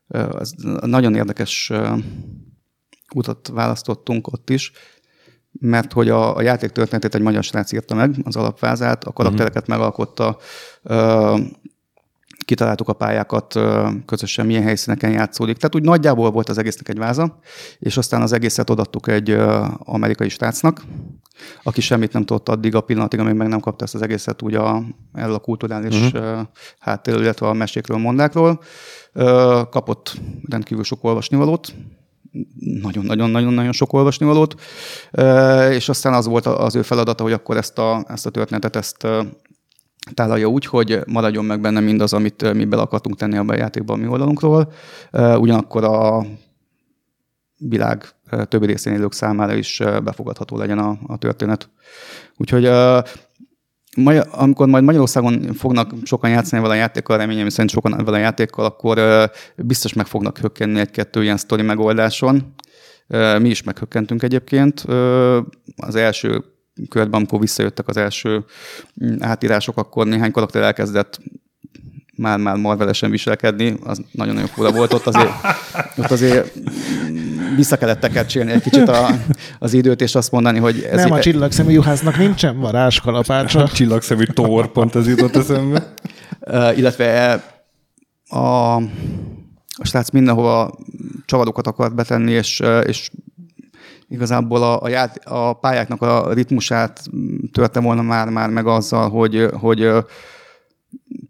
[0.09, 1.73] Az nagyon érdekes
[3.15, 4.73] utat választottunk ott is,
[5.61, 9.63] mert hogy a, a játék történetét egy magyar srác írta meg, az alapvázát, a karaktereket
[9.63, 9.77] uh-huh.
[9.77, 10.39] megalkotta,
[12.49, 13.61] kitaláltuk a pályákat,
[14.07, 15.57] közösen milyen helyszíneken játszódik.
[15.57, 17.39] Tehát úgy nagyjából volt az egésznek egy váza,
[17.79, 19.37] és aztán az egészet odattuk egy
[19.79, 20.83] amerikai srácnak,
[21.63, 24.55] aki semmit nem tudott addig a pillanatig, amíg meg nem kapta ezt az egészet úgy
[24.55, 24.83] a,
[25.13, 26.41] el a kulturális uh-huh.
[26.79, 28.61] háttérről, illetve a mesékről, mondákról.
[29.71, 30.15] Kapott
[30.49, 31.75] rendkívül sok olvasnivalót,
[32.83, 34.55] nagyon-nagyon-nagyon-nagyon sok olvasnivalót,
[35.71, 39.07] és aztán az volt az ő feladata, hogy akkor ezt a, ezt a történetet, ezt
[40.15, 44.03] tálalja úgy, hogy maradjon meg benne mindaz, amit mi bele akartunk tenni a játékban a
[44.03, 44.73] mi oldalunkról.
[45.13, 46.27] Ugyanakkor a
[47.59, 48.05] világ
[48.49, 51.71] többi részén élők számára is befogadható legyen a, a történet.
[52.37, 52.71] Úgyhogy
[54.31, 58.65] amikor majd Magyarországon fognak sokan játszani vele a játékkal, reményem szerint sokan vele a játékkal,
[58.65, 59.01] akkor
[59.57, 62.55] biztos meg fognak hökkenni egy-kettő ilyen sztori megoldáson.
[63.39, 64.81] Mi is meghökkentünk egyébként.
[65.77, 66.45] Az első
[66.89, 68.45] körben, amikor visszajöttek az első
[69.05, 71.21] mm, átírások, akkor néhány karakter elkezdett
[72.19, 74.93] már-már marvelesen viselkedni, az nagyon-nagyon fura volt.
[74.93, 75.31] Ott azért,
[75.99, 76.53] ott azért
[77.57, 79.09] vissza kellett tekercsélni egy kicsit a,
[79.59, 80.89] az időt, és azt mondani, hogy...
[80.91, 83.63] Ez Nem, a csillagszemű juhásznak nincsen varázskalapácsa.
[83.69, 85.93] A csillagszemű tor, pont ez jutott eszembe.
[86.41, 87.33] Uh, illetve
[88.29, 88.75] a,
[89.79, 90.79] a srác mindenhova
[91.25, 93.11] csavarokat akart betenni, és, és
[94.09, 97.03] igazából a, a, ját, a pályáknak a ritmusát
[97.53, 99.91] törte volna már, már meg azzal, hogy, hogy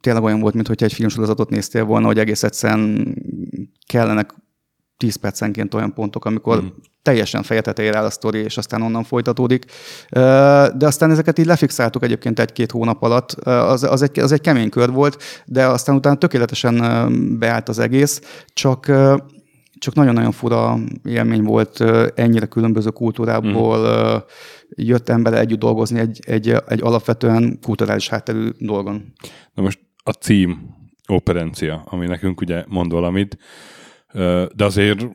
[0.00, 3.14] tényleg olyan volt, mintha egy filmsorozatot néztél volna, hogy egész egyszerűen
[3.86, 4.34] kellenek
[4.96, 6.66] 10 percenként olyan pontok, amikor mm.
[7.02, 7.62] teljesen feje
[7.92, 9.64] áll a sztori, és aztán onnan folytatódik.
[10.74, 13.30] De aztán ezeket így lefixáltuk egyébként egy-két hónap alatt.
[13.42, 16.78] Az, az, egy, az egy kemény kör volt, de aztán utána tökéletesen
[17.38, 18.20] beállt az egész,
[18.52, 18.92] csak
[19.78, 21.80] csak nagyon-nagyon fura élmény volt
[22.14, 24.16] ennyire különböző kultúrából mm.
[24.68, 29.12] jött ember együtt dolgozni egy, egy, egy alapvetően kulturális hátterű dolgon.
[29.54, 30.76] Na most a cím,
[31.06, 33.38] operencia, ami nekünk ugye mond valamit,
[34.54, 35.06] de azért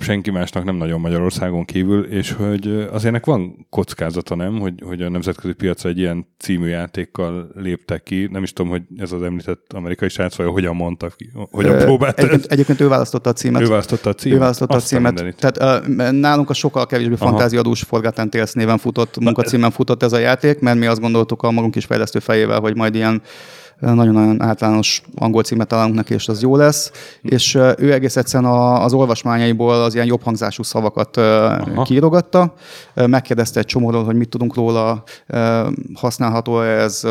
[0.00, 5.02] senki másnak nem nagyon Magyarországon kívül, és hogy azért ennek van kockázata, nem, hogy, hogy
[5.02, 8.28] a nemzetközi piacra egy ilyen című játékkal léptek ki.
[8.32, 12.18] Nem is tudom, hogy ez az említett amerikai srác, vagy hogyan mondta ki, hogyan próbált
[12.18, 13.62] egyébként, egyébként ő választotta a címet.
[13.62, 14.36] Ő választotta a címet?
[14.36, 15.36] Ő választotta Azt a címet.
[15.36, 20.18] Tehát uh, nálunk a sokkal kevésbé fantáziadús Forgotten Tales néven futott, munkacímen futott ez a
[20.18, 23.22] játék, mert mi azt gondoltuk a magunk is fejlesztő fejével, hogy majd ilyen
[23.78, 26.92] nagyon-nagyon általános angol címet találunk neki, és az jó lesz.
[27.22, 31.82] És ő egész egyszerűen az olvasmányaiból az ilyen jobb hangzású szavakat Aha.
[31.82, 32.54] kiírogatta.
[32.94, 35.02] Megkérdezte egy csomóról, hogy mit tudunk róla,
[35.94, 37.02] használható ez,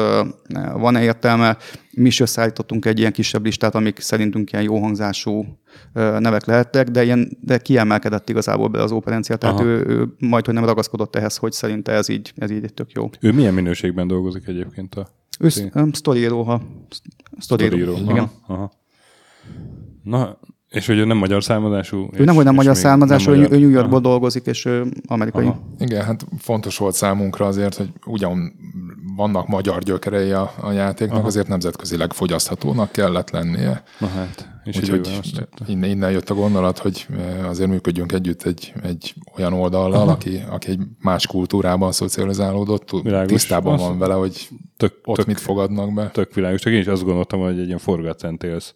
[0.73, 1.57] van-e értelme.
[1.91, 5.45] Mi is összeállítottunk egy ilyen kisebb listát, amik szerintünk ilyen jó hangzású
[5.93, 10.53] nevek lehettek, de, ilyen, de kiemelkedett igazából be az operencia, tehát ő, ő majd, hogy
[10.53, 13.09] nem ragaszkodott ehhez, hogy szerinte ez így, ez így tök jó.
[13.19, 15.07] Ő milyen minőségben dolgozik egyébként a
[15.39, 15.49] ő
[15.91, 16.61] sztoríró, ha
[17.37, 17.93] sztoríró.
[17.93, 18.17] Igen.
[18.17, 18.71] Aha, aha.
[20.03, 20.39] Na,
[20.73, 22.09] és hogy ő nem magyar származású?
[22.13, 25.45] Ő nem, hogy nem magyar származású, ő, ő New Yorkból dolgozik, és ő amerikai.
[25.45, 25.59] Aha.
[25.79, 28.53] Igen, hát fontos volt számunkra azért, hogy ugyan
[29.15, 31.27] vannak magyar gyökerei a, a játéknak, Aha.
[31.27, 33.83] azért nemzetközileg fogyaszthatónak kellett lennie.
[33.99, 35.19] Na hát, és Úgyhogy
[35.65, 37.07] innen, innen jött a gondolat, hogy
[37.47, 43.31] azért működjünk együtt egy, egy olyan oldallal, aki, aki egy más kultúrában szocializálódott, világos.
[43.31, 46.09] tisztában van vele, hogy tök, ott tök, mit fogadnak be.
[46.09, 46.61] Tök világos.
[46.61, 48.73] Csak én is azt gondoltam, hogy egy ilyen Forgotten Tales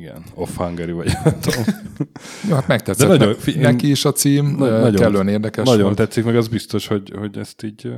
[0.00, 1.12] igen, Off Hungary vagy
[2.48, 3.08] Jó, hát megtetszett.
[3.08, 5.96] De nagyon, ne, neki is a cím, na, nagyon, kellően érdekes Nagyon volt.
[5.96, 7.92] tetszik, meg az biztos, hogy, hogy ezt így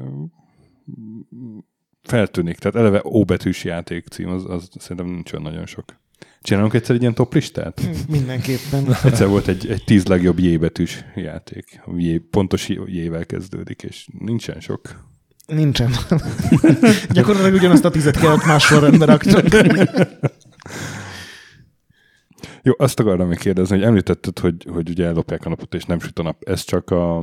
[2.03, 2.59] feltűnik.
[2.59, 6.00] Tehát eleve óbetűs játék cím, az, az szerintem nincs olyan nagyon sok.
[6.42, 7.80] Csinálunk egyszer egy ilyen top listát?
[8.09, 8.96] Mindenképpen.
[9.05, 11.80] Egyszer volt egy, egy tíz legjobb J-betűs játék.
[11.96, 15.11] J, pontos J-vel kezdődik, és nincsen sok.
[15.46, 15.90] Nincsen.
[17.11, 19.32] Gyakorlatilag ugyanazt a tizet kellett más sorrendben rakni.
[22.62, 26.00] Jó, azt akartam még kérdezni, hogy említetted, hogy, hogy ugye ellopják a napot, és nem
[26.00, 26.42] süt a nap.
[26.44, 27.18] Ez csak a,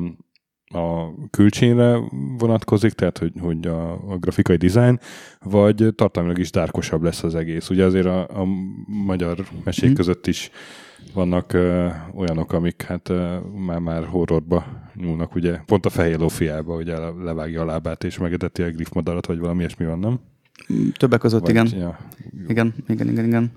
[0.65, 1.99] a külcsényre
[2.37, 4.99] vonatkozik, tehát hogy, hogy a, a grafikai dizájn,
[5.39, 7.69] vagy tartalmilag is dárkosabb lesz az egész.
[7.69, 8.45] Ugye azért a, a
[8.87, 9.93] magyar mesék mm.
[9.93, 10.51] között is
[11.13, 14.65] vannak ö, olyanok, amik hát ö, már, már horrorba
[14.95, 19.39] nyúlnak, ugye pont a fehér fiába, ugye levágja a lábát és megedeti a griffmadarat, vagy
[19.39, 20.19] valami ilyesmi van, nem?
[20.97, 21.69] Többek között, Vagy, igen.
[21.77, 21.97] Ja.
[22.47, 23.51] Igen, igen, igen, igen.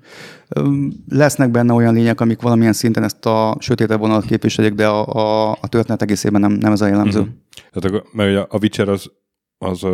[1.09, 5.51] Lesznek benne olyan lények, amik valamilyen szinten ezt a sötétebb vonalat képviselik, de a, a,
[5.61, 7.21] a történet egészében nem, nem ez a jellemző.
[7.21, 7.31] Mm-hmm.
[7.73, 9.11] Tehát, a, mert ugye a Witcher az,
[9.59, 9.87] az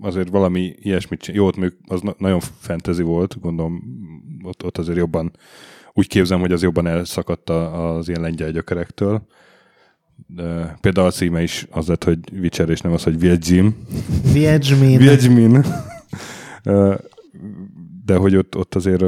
[0.00, 3.82] azért valami ilyesmit Jó, ott még az nagyon fantasy volt, gondolom
[4.42, 5.32] ott, ott azért jobban
[5.92, 9.26] úgy képzem, hogy az jobban elszakadt az ilyen lengyel gyökerektől.
[10.26, 13.76] De például a címe is az lett, hogy Witcher, és nem az, hogy Viedzim.
[14.32, 14.98] Viedzmin.
[14.98, 15.64] Viedzmin
[18.04, 19.04] de hogy ott, ott azért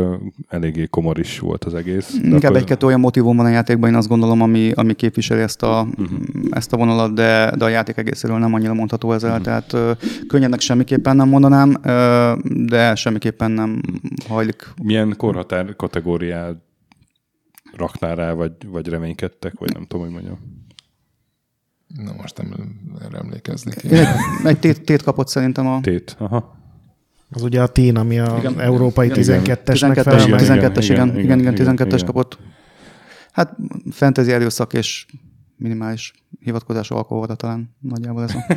[0.49, 2.19] eléggé komor is volt az egész.
[2.21, 2.57] De Inkább akkor...
[2.57, 6.19] egy-kettő olyan motivum van a játékban, én azt gondolom, ami, ami képviseli ezt a, uh-huh.
[6.51, 9.45] ezt a vonalat, de, de a játék egészéről nem annyira mondható ezzel, uh-huh.
[9.45, 9.91] tehát uh,
[10.27, 13.81] könnyednek semmiképpen nem mondanám, uh, de semmiképpen nem
[14.29, 14.69] hajlik.
[14.83, 16.57] Milyen korhatár kategóriát
[17.77, 20.39] raknál rá, vagy, vagy reménykedtek, vagy nem tudom, hogy mondjam.
[22.05, 22.55] Na most nem
[23.05, 24.07] erre emlékezni Egy,
[24.45, 25.81] egy tét, tét kapott szerintem a...
[25.81, 26.61] Tét, aha.
[27.33, 31.39] Az ugye a TIN, ami a igen, európai 12-esnek 12 12-es, igen, 12-es, igen, igen,
[31.39, 32.39] igen, igen, 12-es kapott.
[33.33, 33.57] Hát
[33.91, 35.07] fantasy erőszak és
[35.57, 38.45] minimális hivatkozás alkoholra talán nagyjából ez a...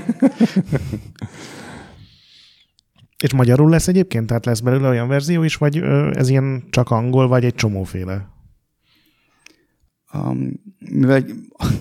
[3.24, 4.28] És magyarul lesz egyébként?
[4.28, 5.78] Tehát lesz belőle olyan verzió is, vagy
[6.14, 8.30] ez ilyen csak angol, vagy egy csomóféle?
[10.14, 10.52] Um,
[10.90, 11.26] mivel,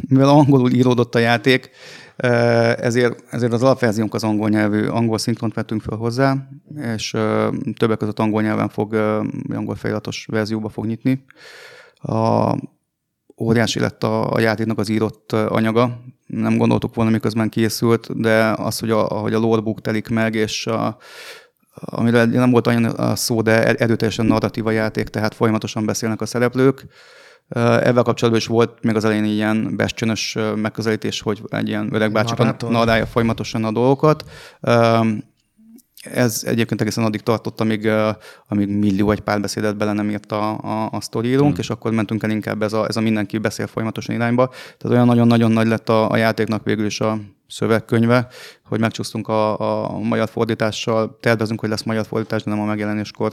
[0.09, 1.70] mivel angolul íródott a játék,
[2.17, 6.49] ezért, ezért az alapverziónk az angol nyelvű, angol szinkront vettünk fel hozzá,
[6.95, 7.11] és
[7.77, 8.95] többek között angol nyelven fog,
[9.55, 11.25] angol feliratos verzióba fog nyitni.
[11.95, 12.53] A,
[13.41, 16.01] óriási lett a, a játéknak az írott anyaga.
[16.27, 20.67] Nem gondoltuk volna, miközben készült, de az, hogy a, ahogy a lorebook telik meg, és
[20.67, 20.97] a,
[21.75, 26.87] amiről nem volt annyira szó, de erőteljesen narratíva játék, tehát folyamatosan beszélnek a szereplők.
[27.49, 32.34] Ezzel kapcsolatban is volt még az elején ilyen bestcsönös megközelítés, hogy egy ilyen öreg bácsi
[32.68, 34.24] narrálja folyamatosan a dolgokat.
[36.05, 37.90] Ez egyébként egészen addig tartott, amíg,
[38.49, 41.61] amíg millió egy párbeszédet bele nem írt a, a, a sztorírónk, hmm.
[41.61, 44.49] és akkor mentünk el inkább ez a, ez a mindenki beszél folyamatosan irányba.
[44.49, 47.18] Tehát olyan nagyon-nagyon nagy lett a, a játéknak végül is a
[47.49, 48.26] szövegkönyve,
[48.64, 51.18] hogy megcsúsztunk a, a magyar fordítással.
[51.20, 53.32] Tervezünk, hogy lesz magyar fordítás, de nem a megjelenéskor.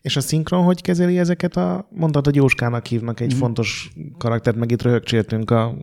[0.00, 3.38] És a szinkron hogy kezeli ezeket a, mondtad, hogy Jóskának hívnak egy mm.
[3.38, 5.76] fontos karaktert, meg itt röhögcséltünk a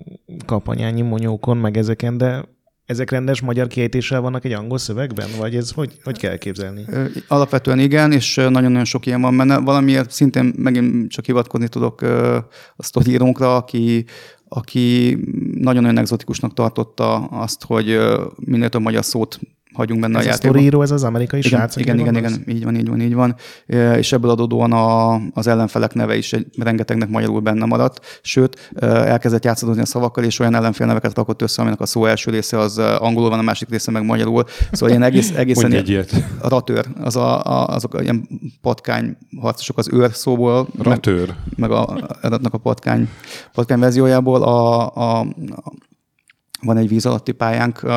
[0.45, 2.55] kapanyányi monyókon, meg ezeken, de
[2.87, 6.85] ezek rendes magyar kiejtéssel vannak egy angol szövegben, vagy ez hogy, hogy kell képzelni?
[7.27, 9.57] Alapvetően igen, és nagyon-nagyon sok ilyen van benne.
[9.57, 12.01] Valamiért szintén megint csak hivatkozni tudok
[12.75, 14.05] a sztorírónkra, aki,
[14.47, 15.17] aki
[15.53, 17.99] nagyon-nagyon exotikusnak tartotta azt, hogy
[18.35, 19.39] minél több magyar szót
[19.73, 20.65] hagyunk benne ez a játékban.
[20.65, 21.75] Ez a ez az amerikai igen, srác?
[21.75, 23.35] Igen, igen, igen, így van, így van, így van.
[23.97, 29.43] És ebből adódóan a, az ellenfelek neve is egy, rengetegnek magyarul benne maradt, sőt, elkezdett
[29.43, 33.29] játszadozni a szavakkal, és olyan ellenfélneveket rakott össze, aminek a szó első része az angolul
[33.29, 34.43] van, a másik része meg magyarul.
[34.71, 36.11] Szóval ilyen egész, egészen egy ilyet.
[36.41, 38.27] A ratőr, az a, a, azok a ilyen
[38.61, 40.67] patkány harcosok az őr szóból.
[40.77, 41.27] Ratőr.
[41.55, 41.97] Meg, meg a,
[42.51, 43.09] a patkány,
[43.53, 45.73] patkány verziójából a, a, a
[46.61, 47.91] van egy víz alatti pályánk, uh,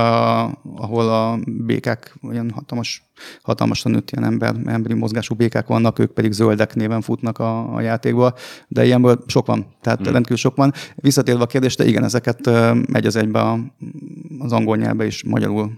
[0.83, 3.11] ahol a békák, olyan hatalmas,
[3.43, 7.81] hatalmasan nőtt ilyen ember, emberi mozgású békák vannak, ők pedig zöldek néven futnak a, a
[7.81, 8.35] játékba,
[8.69, 10.13] de ilyenből sok van, tehát mm.
[10.13, 10.73] rendkívül sok van.
[10.95, 13.59] Visszatérve a kérdésre, igen, ezeket uh, megy az egybe a,
[14.39, 15.75] az angol nyelvbe is magyarul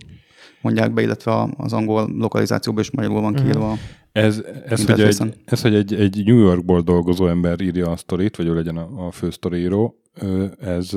[0.62, 3.42] mondják be, illetve az angol lokalizációban is magyarul van mhm.
[3.42, 3.76] kiírva.
[4.12, 8.36] Ez, ez, hogy egy, ez, hogy egy, egy New Yorkból dolgozó ember írja a sztorit,
[8.36, 9.96] vagy ő legyen a, a fő sztoriíró,
[10.60, 10.90] ez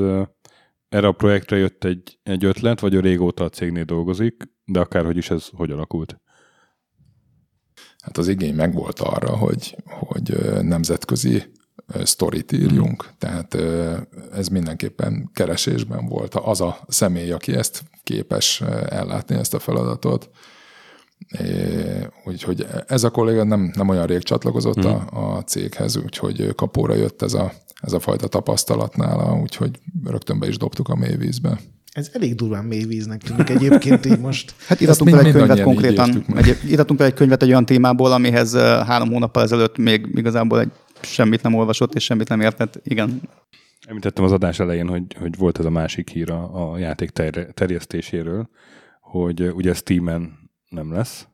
[0.95, 5.17] erre a projektre jött egy, egy ötlet, vagy ő régóta a cégnél dolgozik, de akárhogy
[5.17, 6.19] is ez hogy alakult?
[8.03, 11.43] Hát az igény megvolt arra, hogy, hogy nemzetközi
[12.03, 13.15] sztorit írjunk, hmm.
[13.17, 13.53] tehát
[14.33, 20.29] ez mindenképpen keresésben volt az a személy, aki ezt képes ellátni, ezt a feladatot.
[22.25, 25.05] Úgyhogy ez a kolléga nem, nem olyan rég csatlakozott hmm.
[25.11, 27.51] a, a céghez, úgyhogy kapóra jött ez a,
[27.81, 31.59] ez a fajta tapasztalat nála, úgyhogy rögtön be is dobtuk a mélyvízbe.
[31.91, 34.53] Ez elég durván mélyvíznek tűnik egyébként így most.
[34.67, 38.55] Hát iratunk be egy könyvet konkrétan, egy, iratunk be egy könyvet egy olyan témából, amihez
[38.57, 40.71] három hónappal ezelőtt még igazából egy
[41.01, 42.79] semmit nem olvasott és semmit nem értett.
[42.83, 43.21] Igen.
[43.87, 47.53] Említettem az adás elején, hogy, hogy volt ez a másik hír a, a játék ter-
[47.53, 48.49] terjesztéséről,
[49.01, 50.44] hogy ugye Steam-en
[50.75, 51.27] nem lesz.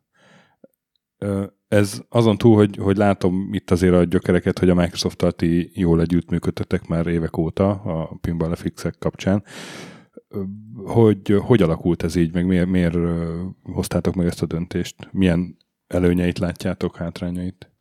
[1.68, 6.02] Ez azon túl, hogy, hogy látom itt azért a gyökereket, hogy a Microsoft-tal ti jól
[6.02, 9.44] együttműködtetek már évek óta a Pinball fx kapcsán,
[10.86, 12.98] hogy hogy alakult ez így, meg miért, miért
[13.64, 14.96] hoztátok meg ezt a döntést?
[15.12, 17.72] Milyen előnyeit látjátok, hátrányait?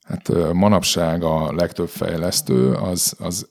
[0.00, 3.50] Hát manapság a legtöbb fejlesztő az, az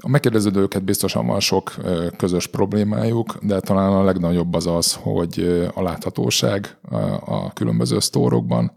[0.00, 1.74] a megkérdeződőket biztosan van sok
[2.16, 6.76] közös problémájuk, de talán a legnagyobb az az, hogy a láthatóság
[7.24, 8.72] a különböző sztórokban,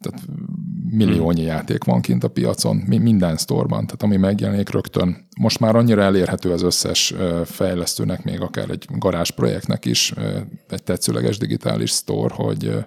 [0.00, 0.20] tehát
[0.90, 1.48] milliónyi hmm.
[1.48, 5.26] játék van kint a piacon, minden sztorban, tehát ami megjelenik rögtön.
[5.40, 10.14] Most már annyira elérhető az összes fejlesztőnek, még akár egy garázsprojektnek is
[10.68, 12.84] egy tetszőleges digitális sztor, hogy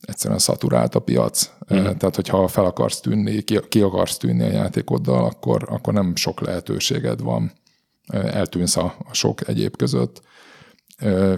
[0.00, 1.50] egyszerűen szaturált a piac.
[1.74, 1.84] Mm.
[1.84, 6.40] Tehát, hogyha fel akarsz tűnni, ki, ki akarsz tűnni a játékoddal, akkor, akkor nem sok
[6.40, 7.52] lehetőséged van.
[8.12, 10.22] Eltűnsz a, a sok egyéb között.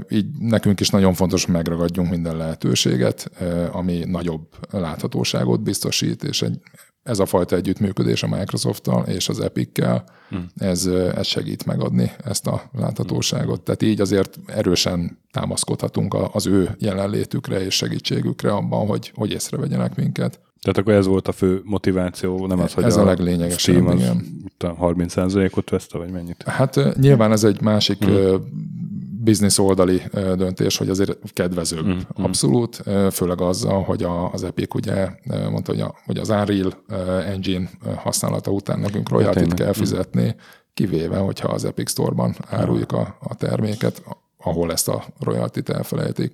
[0.09, 3.30] Így nekünk is nagyon fontos, hogy megragadjunk minden lehetőséget,
[3.72, 6.61] ami nagyobb láthatóságot biztosít, és egy
[7.09, 10.46] ez a fajta együttműködés a Microsoft-tal és az Epic-kel, hmm.
[10.56, 13.61] ez, ez segít megadni ezt a láthatóságot.
[13.61, 20.40] Tehát így azért erősen támaszkodhatunk az ő jelenlétükre és segítségükre abban, hogy, hogy észrevegyenek minket.
[20.61, 23.86] Tehát akkor ez volt a fő motiváció, nem az, hogy ez a, a leglényegesebb, Steam
[23.86, 24.26] az igen.
[24.59, 26.42] 30%-ot veszte, vagy mennyit?
[26.42, 28.76] Hát nyilván ez egy másik hmm
[29.21, 35.09] biznisz oldali döntés, hogy azért kedvezőbb mm, abszolút, főleg azzal, hogy az Epic ugye
[35.51, 36.73] mondta, hogy, a, hogy az Unreal
[37.27, 40.39] Engine használata után nekünk royaltit kell fizetni, mm.
[40.75, 44.03] kivéve, hogyha az Epic Store-ban áruljuk a, a terméket,
[44.39, 46.33] ahol ezt a royaltit elfelejtik.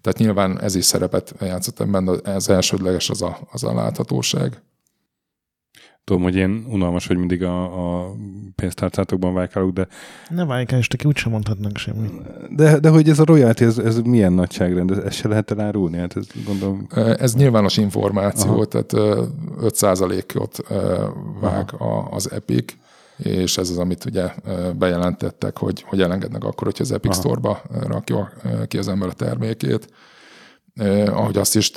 [0.00, 4.62] Tehát nyilván ez is szerepet játszott ebben, de ez elsődleges az a, az a láthatóság.
[6.10, 8.14] Tudom, hogy én unalmas, hogy mindig a, a
[8.56, 9.86] pénztárcátokban vájkálok, de...
[10.28, 12.12] Ne vájkálj, ki úgysem mondhatnak semmit.
[12.56, 14.90] De, de hogy ez a royalty, ez, ez milyen nagyságrend?
[14.90, 15.96] Ez, se lehet elárulni?
[15.96, 16.86] Hát ez, gondolom...
[16.94, 18.64] ez nyilvános információ, Aha.
[18.64, 18.92] tehát
[19.60, 20.58] 5%-ot
[21.40, 22.74] vág a, az Epic,
[23.16, 24.34] és ez az, amit ugye
[24.78, 27.20] bejelentettek, hogy, hogy elengednek akkor, hogyha az Epic Aha.
[27.20, 28.32] Store-ba rakja
[28.66, 29.88] ki az ember a termékét
[30.74, 31.72] Eh, ahogy azt is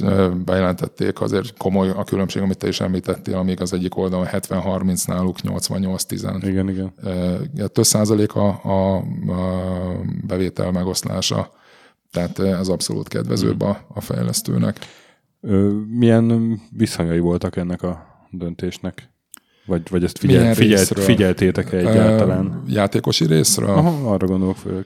[0.46, 5.38] bejelentették, azért komoly a különbség, amit te is említettél, amíg az egyik oldalon 70-30 náluk
[5.44, 6.44] 88-10.
[6.48, 6.94] Igen, igen.
[7.04, 9.04] Eh, több százalék a, a, a
[10.28, 11.52] bevétel megoszlása,
[12.12, 14.78] tehát ez abszolút kedvezőbb a, a fejlesztőnek.
[15.90, 19.10] Milyen viszonyai voltak ennek a döntésnek?
[19.66, 22.64] Vagy, vagy ezt figyel, figyelt, figyeltétek-e egyáltalán?
[22.68, 23.70] Játékosi részről?
[23.70, 24.86] Aha, arra gondolok főleg.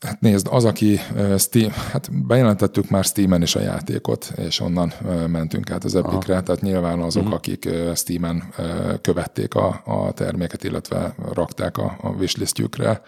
[0.00, 0.98] Hát nézd, az, aki
[1.38, 4.92] Steam, hát bejelentettük már Steam-en is a játékot, és onnan
[5.26, 6.42] mentünk át az Epic-re, Aha.
[6.42, 7.36] tehát nyilván azok, uh-huh.
[7.36, 8.54] akik Steam-en
[9.00, 13.00] követték a, a terméket, illetve rakták a, a wishlistjükre,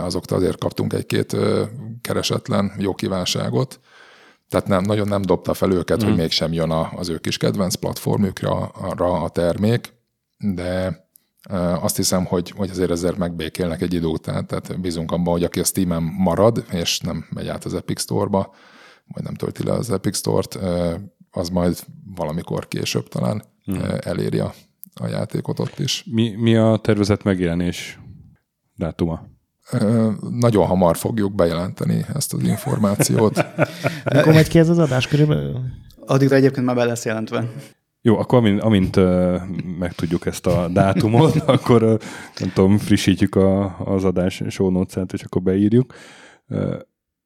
[0.00, 1.36] azoktól azért kaptunk egy-két
[2.00, 3.80] keresetlen jó kívánságot.
[4.48, 6.06] Tehát nem, nagyon nem dobta fel őket, mm.
[6.06, 9.92] hogy mégsem jön a, az ő kis kedvenc platformjukra arra a termék,
[10.36, 11.07] de
[11.80, 15.60] azt hiszem, hogy, hogy azért ezért megbékélnek egy idő után, tehát bízunk abban, hogy aki
[15.60, 18.54] a Steam-en marad, és nem megy át az Epic Store-ba,
[19.06, 20.58] vagy nem tölti le az Epic Store-t,
[21.30, 21.78] az majd
[22.14, 23.76] valamikor később talán mm.
[24.00, 24.54] eléri a,
[24.94, 26.04] a játékot ott is.
[26.10, 27.98] Mi, mi a tervezett megjelenés
[28.74, 29.36] dátuma?
[30.30, 33.38] nagyon hamar fogjuk bejelenteni ezt az információt.
[34.04, 35.60] Akkor megy ki ez az adás körülbelül?
[36.06, 37.50] Addigra egyébként már be lesz jelentve.
[38.00, 39.40] Jó, akkor amint, amint uh,
[39.78, 41.98] megtudjuk ezt a dátumot, akkor uh,
[42.38, 45.94] nem tudom, frissítjük a, az adás show notes és akkor beírjuk.
[46.48, 46.74] Uh,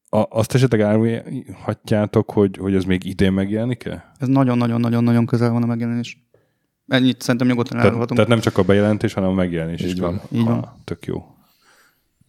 [0.09, 4.13] a, azt esetleg árulhatjátok, hogy, hogy ez még idén megjelenik-e?
[4.19, 6.27] Ez nagyon-nagyon-nagyon-nagyon közel van a megjelenés.
[6.87, 8.15] Ennyit szerintem nyugodtan elárulhatunk.
[8.15, 9.99] Tehát nem csak a bejelentés, hanem a megjelenés Így is.
[9.99, 10.21] Van.
[10.31, 10.59] Így van.
[10.59, 11.33] Ah, tök jó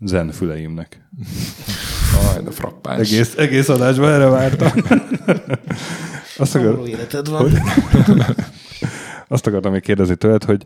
[0.06, 1.10] zen füleimnek.
[2.34, 3.12] Aj, de frappáns.
[3.12, 4.72] Egész, egész adásban erre vártam.
[6.38, 6.88] Azt, akar...
[6.88, 7.42] életed van.
[7.42, 7.58] Hogy...
[9.28, 10.64] Azt akartam még kérdezni tőled, hogy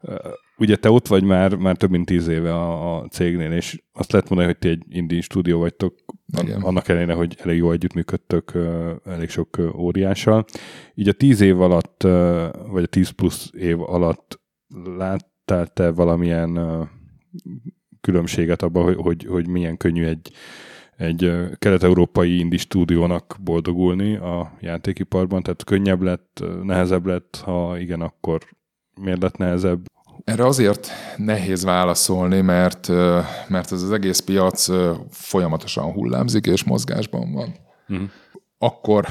[0.00, 0.14] uh,
[0.58, 4.12] ugye te ott vagy már, már több mint tíz éve a, a cégnél, és azt
[4.12, 5.94] lehet mondani, hogy ti egy indie stúdió vagytok,
[6.42, 6.62] Igen.
[6.62, 10.44] annak ellenére, hogy elég jó együttműködtök uh, elég sok uh, óriással.
[10.94, 12.02] Így a tíz év alatt,
[12.70, 14.40] vagy a tíz plusz év alatt
[14.96, 16.58] láttál te valamilyen
[18.06, 20.30] különbséget abban, hogy, hogy, hogy milyen könnyű egy,
[20.96, 28.40] egy kelet-európai indi stúdiónak boldogulni a játékiparban, tehát könnyebb lett, nehezebb lett, ha igen, akkor
[29.00, 29.86] miért lett nehezebb?
[30.24, 32.88] Erre azért nehéz válaszolni, mert,
[33.48, 34.66] mert ez az egész piac
[35.10, 37.54] folyamatosan hullámzik és mozgásban van.
[37.88, 38.08] Uh-huh.
[38.58, 39.06] Akkor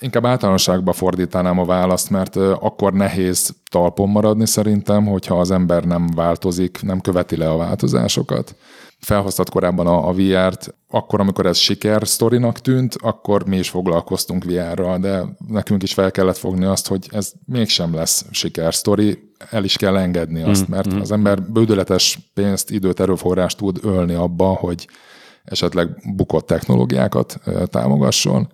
[0.00, 6.06] inkább általánosságban fordítanám a választ, mert akkor nehéz talpon maradni szerintem, hogyha az ember nem
[6.14, 8.56] változik, nem követi le a változásokat.
[8.98, 14.44] Felhoztat korábban a, a VR-t, akkor, amikor ez siker sztorinak tűnt, akkor mi is foglalkoztunk
[14.44, 19.64] VR-ral, de nekünk is fel kellett fogni azt, hogy ez mégsem lesz siker sztori, el
[19.64, 21.00] is kell engedni azt, mm, mert mm.
[21.00, 24.88] az ember bődöletes pénzt, időt, erőforrást tud ölni abba, hogy
[25.44, 28.52] esetleg bukott technológiákat támogasson,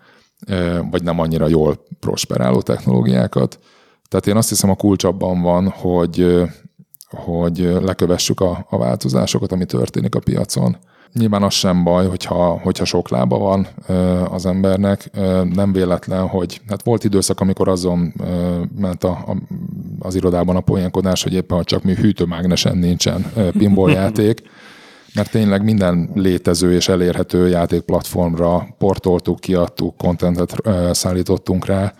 [0.90, 3.58] vagy nem annyira jól prosperáló technológiákat.
[4.08, 6.42] Tehát én azt hiszem a kulcs abban van, hogy,
[7.14, 10.76] hogy lekövessük a, a változásokat, ami történik a piacon.
[11.12, 13.66] Nyilván az sem baj, hogyha, hogyha sok lába van
[14.30, 15.10] az embernek.
[15.54, 18.14] Nem véletlen, hogy hát volt időszak, amikor azon
[18.78, 19.36] ment a, a,
[19.98, 24.42] az irodában a poénkodás, hogy éppen csak mi hűtőmágnesen nincsen pinball játék
[25.14, 30.56] mert tényleg minden létező és elérhető játékplatformra portoltuk, kiadtuk, kontentet
[30.92, 31.94] szállítottunk rá.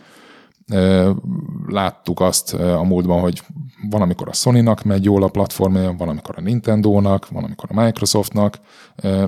[1.66, 3.42] Láttuk azt a múltban, hogy
[3.90, 7.82] van, amikor a Sony-nak megy jól a platformja, van, amikor a Nintendo-nak, van, amikor a
[7.84, 8.60] Microsoftnak.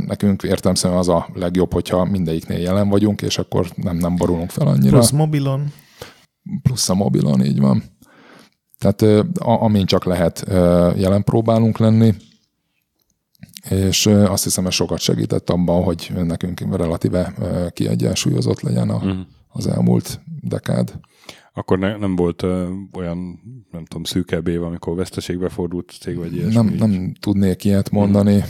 [0.06, 4.66] Nekünk értelmszerűen az a legjobb, hogyha mindegyiknél jelen vagyunk, és akkor nem, nem borulunk fel
[4.66, 4.96] annyira.
[4.96, 5.72] Plusz mobilon.
[6.62, 7.82] Plusz a mobilon, így van.
[8.78, 10.44] Tehát amin csak lehet,
[10.96, 12.14] jelen próbálunk lenni
[13.70, 17.34] és azt hiszem, ez sokat segített abban, hogy nekünk relatíve
[17.72, 19.16] kiegyensúlyozott legyen a, uh-huh.
[19.56, 21.00] Az elmúlt dekád.
[21.52, 23.40] Akkor ne, nem volt uh, olyan,
[23.70, 26.54] nem tudom, szűkebb év, amikor veszteségbe fordult cég, vagy ilyesmi?
[26.54, 28.34] Nem, nem tudnék ilyet mondani.
[28.34, 28.48] Uh-huh.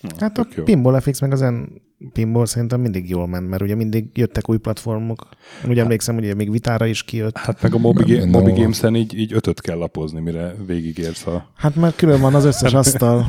[0.00, 0.62] Na, hát a jó.
[0.62, 4.56] Pinball FX meg az en pinball szerintem mindig jól ment, mert ugye mindig jöttek új
[4.56, 5.28] platformok.
[5.64, 7.36] Ugye hát, emlékszem, hogy még vitára is kijött.
[7.36, 11.50] Hát meg a Mobi, Mobi Games-en így, így ötöt kell lapozni, mire végigérsz a...
[11.56, 13.26] Hát mert külön van az összes asztal.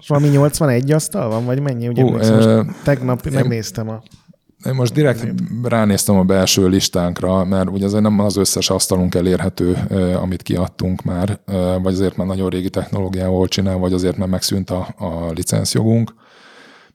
[0.00, 1.88] És valami 81 asztal van, vagy mennyi?
[1.88, 2.34] Ugye Hú, e...
[2.34, 4.02] most tegnap én, megnéztem a...
[4.66, 5.26] Én most direkt
[5.62, 9.76] ránéztem a belső listánkra, mert ugye azért nem az összes asztalunk elérhető,
[10.22, 11.40] amit kiadtunk már,
[11.82, 16.14] vagy azért már nagyon régi technológiával csinál, vagy azért már megszűnt a, a licenszjogunk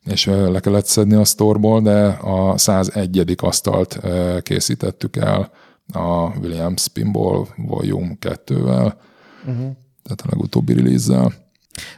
[0.09, 3.35] és le kellett szedni a sztorból, de a 101.
[3.37, 3.99] asztalt
[4.41, 5.51] készítettük el
[5.93, 8.93] a Williams Pinball Volume 2-vel,
[9.39, 9.75] uh-huh.
[10.03, 11.33] tehát a legutóbbi release-zel.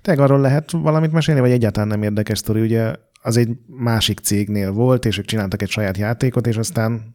[0.01, 2.61] Tényleg arról lehet valamit mesélni, vagy egyáltalán nem érdekes sztori?
[2.61, 2.93] Ugye
[3.29, 7.13] az egy másik cégnél volt, és ők csináltak egy saját játékot, és aztán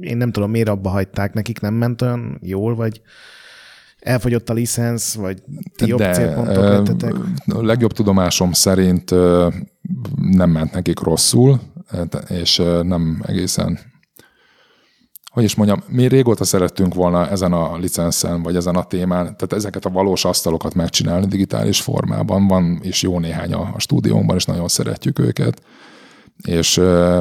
[0.00, 3.00] én nem tudom, miért abba hagyták, nekik nem ment olyan jól, vagy
[3.98, 5.42] elfogyott a licensz, vagy
[5.76, 7.14] ti jobb célpontok lettetek.
[7.46, 9.10] A legjobb tudomásom szerint
[10.16, 11.60] nem ment nekik rosszul,
[12.28, 13.78] és nem egészen
[15.28, 19.52] hogy is mondjam, mi régóta szerettünk volna ezen a licenszen, vagy ezen a témán, tehát
[19.52, 22.46] ezeket a valós asztalokat megcsinálni digitális formában.
[22.46, 25.62] Van is jó néhány a, a stúdiónkban, és nagyon szeretjük őket.
[26.44, 27.20] És ö,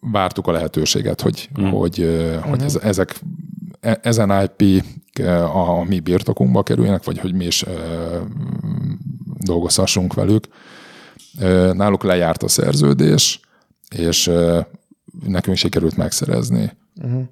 [0.00, 1.64] vártuk a lehetőséget, hogy, mm.
[1.64, 3.20] hogy, ö, hogy ez, ezek
[3.80, 4.84] e- ezen IP
[5.52, 7.72] a mi birtokunkba kerüljenek, vagy hogy mi is ö,
[9.38, 10.46] dolgozhassunk velük.
[11.40, 13.40] Ö, náluk lejárt a szerződés,
[13.96, 14.60] és ö,
[15.26, 16.72] nekünk sikerült megszerezni.
[17.04, 17.22] Uh-huh.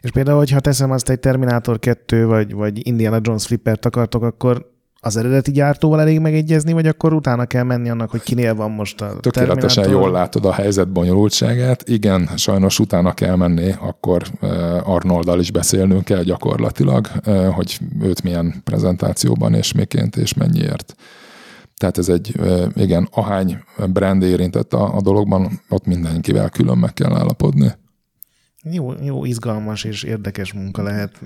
[0.00, 4.72] És például, hogyha teszem azt egy Terminator 2 vagy, vagy Indiana Jones flippert akartok, akkor
[5.00, 9.00] az eredeti gyártóval elég megegyezni, vagy akkor utána kell menni annak, hogy kinél van most
[9.00, 10.02] a Tökéletesen Terminator?
[10.02, 11.88] jól látod a helyzet bonyolultságát.
[11.88, 14.22] Igen, sajnos utána kell menni, akkor
[14.84, 17.06] Arnoldal is beszélnünk kell gyakorlatilag,
[17.54, 20.94] hogy őt milyen prezentációban és miként és mennyiért.
[21.76, 22.40] Tehát ez egy,
[22.74, 23.58] igen, ahány
[23.92, 27.72] brand érintett a, a dologban, ott mindenkivel külön meg kell állapodni.
[28.70, 31.18] Jó, jó, izgalmas és érdekes munka lehet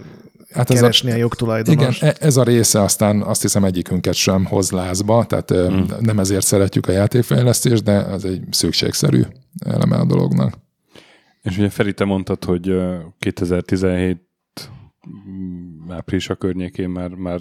[0.52, 2.02] Hát ez keresni a, a a jogtulajdonost.
[2.02, 5.82] Igen, e- ez a része aztán azt hiszem egyikünket sem hoz lázba, tehát mm.
[6.00, 9.22] nem ezért szeretjük a játékfejlesztést, de ez egy szükségszerű
[9.64, 10.54] eleme a dolognak.
[11.42, 14.20] És ugye Feri, te mondtad, hogy ö, 2017
[15.08, 17.40] mm, április a környékén már, már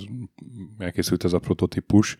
[0.78, 2.18] elkészült ez a prototípus.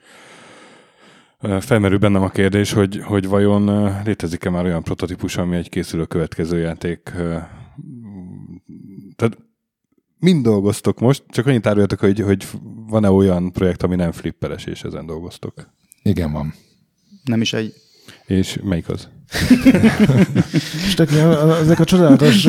[1.60, 6.58] Felmerül bennem a kérdés, hogy, hogy vajon létezik-e már olyan prototípus, ami egy készülő következő
[6.58, 7.12] játék.
[10.20, 12.46] Mind dolgoztok most, csak annyit áruljatok, hogy, hogy
[12.88, 15.70] van-e olyan projekt, ami nem flipperes, és ezen dolgoztok.
[16.04, 16.54] Igen, van.
[17.24, 17.74] Nem is egy
[18.26, 19.08] És melyik az?
[20.88, 21.10] És tök,
[21.62, 22.46] ezek a csodálatos,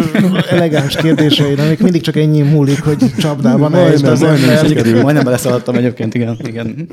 [0.49, 5.03] elegáns kérdéseid, amik mindig csak ennyi múlik, hogy csapdában helyezd az ember.
[5.03, 6.37] Majdnem beleszaladtam egyébként, igen.
[6.45, 6.89] igen.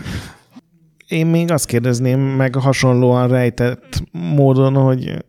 [1.08, 5.26] Én még azt kérdezném meg hasonlóan rejtett módon, hogy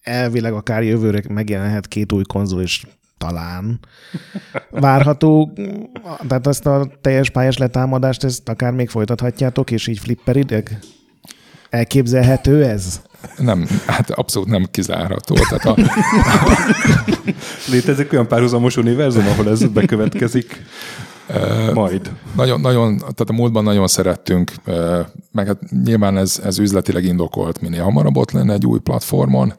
[0.00, 2.86] elvileg akár jövőre megjelenhet két új konzol is
[3.18, 3.78] talán
[4.70, 5.52] várható,
[6.28, 10.78] tehát azt a teljes pályás letámadást, ezt akár még folytathatjátok, és így flipperideg?
[11.70, 13.00] Elképzelhető ez?
[13.36, 15.34] Nem, hát abszolút nem kizárható.
[15.34, 15.76] Tehát a,
[17.70, 20.62] Létezik olyan párhuzamos univerzum, ahol ez bekövetkezik?
[21.74, 22.10] Majd.
[22.36, 24.52] nagyon, nagyon, tehát a múltban nagyon szerettünk,
[25.32, 29.52] meg hát nyilván ez, ez üzletileg indokolt, minél hamarabb ott lenne egy új platformon,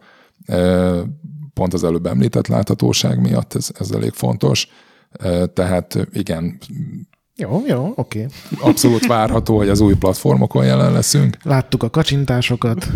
[1.53, 4.67] pont az előbb említett láthatóság miatt ez, ez elég fontos.
[5.53, 6.57] Tehát igen,
[7.35, 8.25] Jó, jó, oké.
[8.53, 8.69] Okay.
[8.69, 11.37] abszolút várható, hogy az új platformokon jelen leszünk.
[11.43, 12.87] Láttuk a kacsintásokat,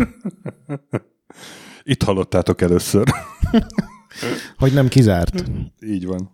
[1.82, 3.08] Itt hallottátok először.
[4.58, 5.44] hogy nem kizárt.
[5.80, 6.30] Így van.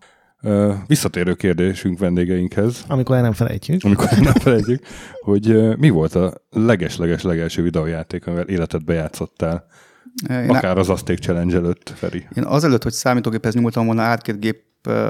[0.87, 3.85] Visszatérő kérdésünk vendégeinkhez, Amikor el nem felejtjük.
[3.85, 4.83] amikor nem felejtjük,
[5.21, 9.67] hogy mi volt a leges-leges legelső videójáték, amivel életedbe játszottál?
[10.29, 12.27] Én, Akár az Azték Challenge előtt, Feri.
[12.37, 14.69] én azelőtt, hogy számítógéphez nyúltam volna, arcade gép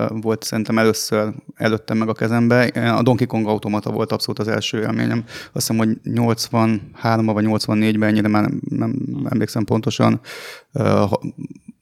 [0.09, 2.63] volt szerintem először előttem meg a kezembe.
[2.97, 5.25] A Donkey Kong automata volt abszolút az első élményem.
[5.27, 8.95] Azt hiszem, hogy 83-ban vagy 84-ben, ennyire már nem,
[9.31, 10.21] emlékszem pontosan.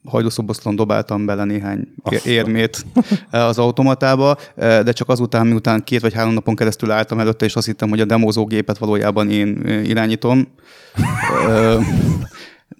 [0.04, 1.88] Hajdúszoboszlón dobáltam bele néhány
[2.24, 2.86] érmét
[3.30, 7.66] az automatába, de csak azután, miután két vagy három napon keresztül álltam előtte, és azt
[7.66, 10.48] hittem, hogy a demózógépet valójában én irányítom.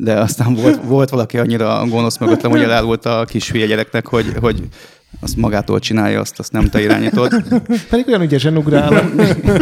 [0.01, 4.33] De aztán volt, volt valaki annyira gonosz mögöttem, hogy elárult a kis hülye gyereknek, hogy,
[4.41, 4.69] hogy
[5.21, 7.43] azt magától csinálja, azt, azt nem te irányítod.
[7.91, 9.11] Pedig olyan ügyesen ugrál.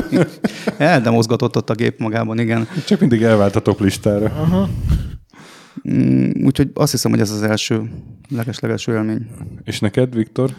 [0.76, 2.68] Eldemozgatott ott a gép magában, igen.
[2.86, 4.24] Csak mindig elvált a top listára.
[4.24, 4.68] Aha.
[5.90, 7.90] Mm, Úgyhogy azt hiszem, hogy ez az első,
[8.28, 9.26] leges-legelső élmény.
[9.64, 10.50] És neked, Viktor?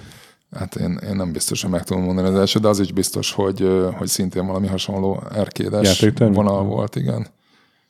[0.55, 3.32] Hát én, én nem biztos, hogy meg tudom mondani az első, de az is biztos,
[3.32, 3.67] hogy,
[3.97, 7.28] hogy szintén valami hasonló erkédes vonal volt, igen.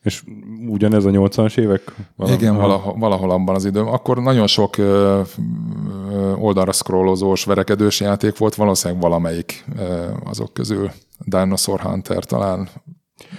[0.04, 0.24] És
[0.68, 1.82] ugyanez a 80-as évek?
[2.16, 3.94] Valami- Igen, valahol, valahol abban az időben.
[3.94, 5.22] Akkor nagyon sok ö,
[6.12, 10.92] ö, oldalra scrollozós, verekedős játék volt, valószínűleg valamelyik ö, azok közül.
[11.26, 12.70] Dinosaur Hunter talán,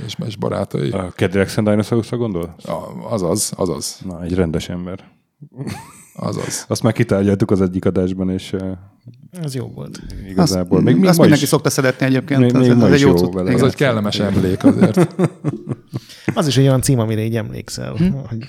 [0.07, 0.91] és, és barátai.
[0.91, 2.55] A Cadillacs and Dinosaurs-ra gondol?
[3.09, 5.05] Azaz, azaz, Na, egy rendes ember.
[6.21, 6.64] Azaz.
[6.69, 8.62] Azt már kitárgyaltuk az egyik adásban, és uh,
[9.43, 10.01] Ez jó volt.
[10.29, 10.77] igazából.
[10.77, 12.41] azt, még, még azt mindenki is, szokta szeretni egyébként.
[12.41, 13.51] Még- még ez, egy jó jó vele.
[13.53, 15.16] Ez egy kellemes emlék azért.
[16.35, 17.93] Az is egy olyan cím, amire így emlékszel.
[17.93, 18.05] Hm?
[18.12, 18.49] Hogy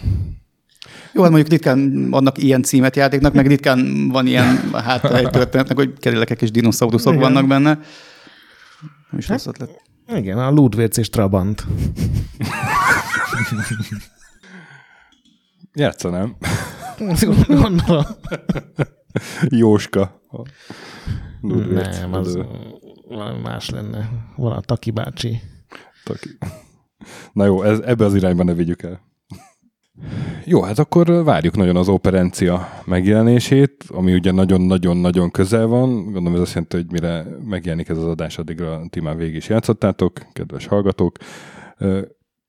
[1.14, 5.94] Jó, hát mondjuk ritkán adnak ilyen címet játéknak, meg ritkán van ilyen hátrány történetnek, hogy
[6.00, 7.24] kerülekek és dinoszauruszok Igen.
[7.24, 7.80] vannak benne.
[9.10, 9.82] Nem is rossz ötlet.
[10.16, 11.66] igen, a Ludwig és Trabant.
[15.74, 16.36] Játszanám.
[17.48, 18.04] Gondolom.
[19.50, 20.22] Jóska.
[21.42, 22.40] Nem, az
[23.08, 24.10] valami más lenne.
[24.36, 25.42] Van a Taki bácsi.
[26.04, 26.38] Taki.
[27.34, 29.08] Na jó, ez, ebbe az irányba ne vigyük el.
[30.46, 36.04] Jó, hát akkor várjuk nagyon az operencia megjelenését, ami ugye nagyon-nagyon-nagyon közel van.
[36.04, 39.50] Gondolom ez azt jelenti, hogy mire megjelenik ez az adás, addigra ti már végig is
[39.50, 41.18] játszottátok, kedves hallgatók.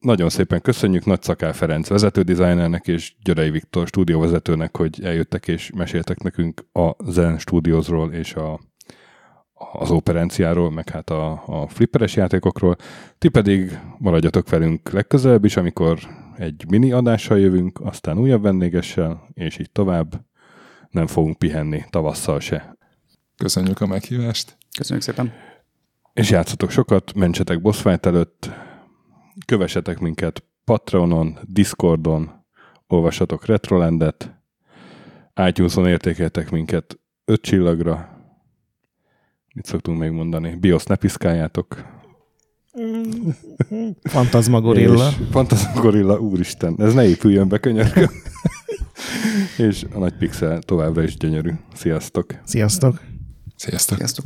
[0.00, 6.22] Nagyon szépen köszönjük Nagy Szakál Ferenc vezetődesignernek és Györei Viktor stúdióvezetőnek, hogy eljöttek és meséltek
[6.22, 8.60] nekünk a Zen Studiosról és a,
[9.72, 12.76] az operenciáról, meg hát a, a flipperes játékokról.
[13.18, 15.98] Ti pedig maradjatok velünk legközelebb is, amikor
[16.36, 20.26] egy mini adással jövünk, aztán újabb vendégessel, és így tovább.
[20.90, 22.76] Nem fogunk pihenni tavasszal se.
[23.36, 24.56] Köszönjük a meghívást.
[24.76, 25.32] Köszönjük szépen.
[26.12, 28.50] És játszatok sokat, mentsetek boss fight előtt,
[29.50, 32.30] kövessetek minket Patreonon, Discordon,
[32.86, 34.30] olvassatok Retrolandet,
[35.48, 38.08] iTunes-on értékeltek minket 5 csillagra,
[39.54, 41.84] mit szoktunk még mondani, BIOS ne piszkáljátok.
[44.02, 45.08] Fantasmagorilla.
[45.08, 48.10] És Fantasmagorilla, úristen, ez ne épüljön be, könyörgöm.
[49.66, 51.50] és a nagy pixel továbbra is gyönyörű.
[51.74, 52.34] Sziasztok!
[52.44, 53.00] Sziasztok!
[53.56, 53.96] Sziasztok!
[53.96, 54.24] Sziasztok.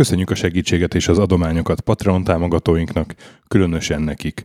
[0.00, 3.14] Köszönjük a segítséget és az adományokat Patreon támogatóinknak,
[3.48, 4.44] különösen nekik.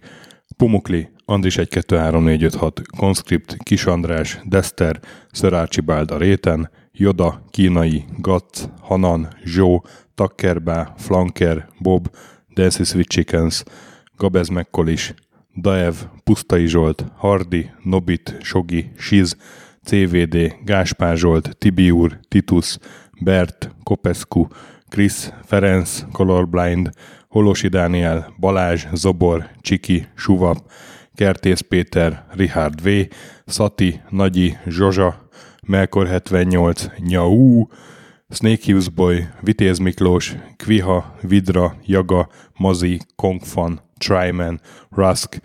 [0.58, 5.00] Pumukli, Andris 1 2 3 4 5 6, Conscript, Kis András, Dester,
[5.32, 12.08] Sir Archibald a réten, Joda, Kínai, Gatz, Hanan, Zsó, Takkerbá, Flanker, Bob,
[12.54, 13.64] Dancy Sweet Chickens,
[14.18, 15.14] Gabez Mekkolis,
[15.62, 19.38] Daev, Pusztai Zsolt, Hardi, Nobit, Sogi, Siz,
[19.84, 22.78] CVD, Gáspár Zsolt, Tibiur, Titus,
[23.20, 24.48] Bert, Kopescu,
[24.96, 26.90] Krisz, Ferenc, Colorblind,
[27.28, 30.72] Holosi Dániel, Balázs, Zobor, Csiki, Suvap,
[31.16, 32.90] Kertész Péter, Richard V,
[33.46, 35.30] Szati, Nagyi, Zsozsa,
[35.68, 37.68] Melkor 78, Nyau,
[38.30, 45.42] Snake Hughes Boy, Vitéz Miklós, Kviha, Vidra, Jaga, Mazi, Kongfan, Tryman, Rusk,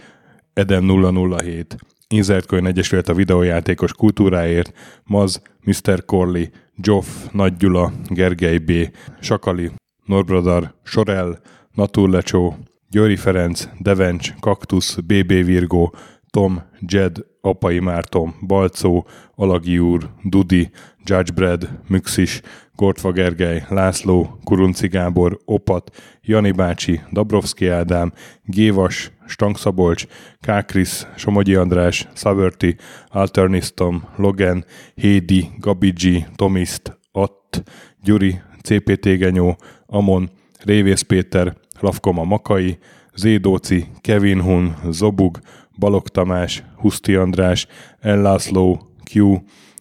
[0.52, 1.76] Eden 007,
[2.08, 4.72] Insert Coin Egyesület a videójátékos kultúráért,
[5.04, 6.04] Maz, Mr.
[6.04, 6.44] Corley,
[6.82, 8.72] Joff, Nagy Gyula, Gergely B.,
[9.20, 9.70] Sakali,
[10.04, 11.40] Norbradar, Sorel,
[11.72, 12.56] Naturlecsó,
[12.88, 15.94] Győri Ferenc, Devencs, Kaktusz, BB Virgó,
[16.30, 20.70] Tom, Jed, Apai Márton, Balcó, Alagi úr, Dudi,
[21.04, 22.40] Judgebred, Müxis,
[22.80, 25.90] Gortva Gergely, László, Kurunci Gábor, Opat,
[26.22, 28.12] Jani bácsi, Dabrowski Ádám,
[28.44, 30.06] Gévas, Stangszabolcs,
[30.40, 32.76] Kákris, Somogyi András, Szaverti,
[33.08, 37.62] Alternisztom, Logan, Hédi, Gabigi, Tomiszt, Att,
[38.02, 40.30] Gyuri, CPT Genyó, Amon,
[40.64, 42.78] Révész Péter, Lavkoma Makai,
[43.14, 45.38] Zédóci, Kevin Hun, Zobug,
[45.78, 47.66] Balog Tamás, Huszti András,
[47.98, 48.80] Ellászló,
[49.12, 49.36] Q,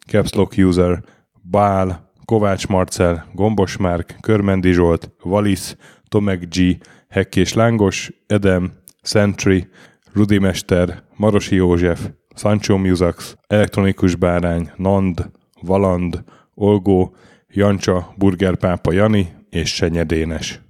[0.08, 1.04] Capslock User,
[1.42, 5.76] Bál, Kovács Marcel, Gombos Márk, Körmendi Zsolt, Valisz,
[6.08, 6.78] Tomek G,
[7.08, 9.68] Hekkés Lángos, Edem, Sentry,
[10.14, 15.32] Rudimester, Marosi József, Sancho Musax, Elektronikus Bárány, Nand,
[15.62, 16.24] Valand,
[16.54, 17.16] Olgó,
[17.48, 20.62] Jancsa, Burgerpápa Jani és Senyedénes.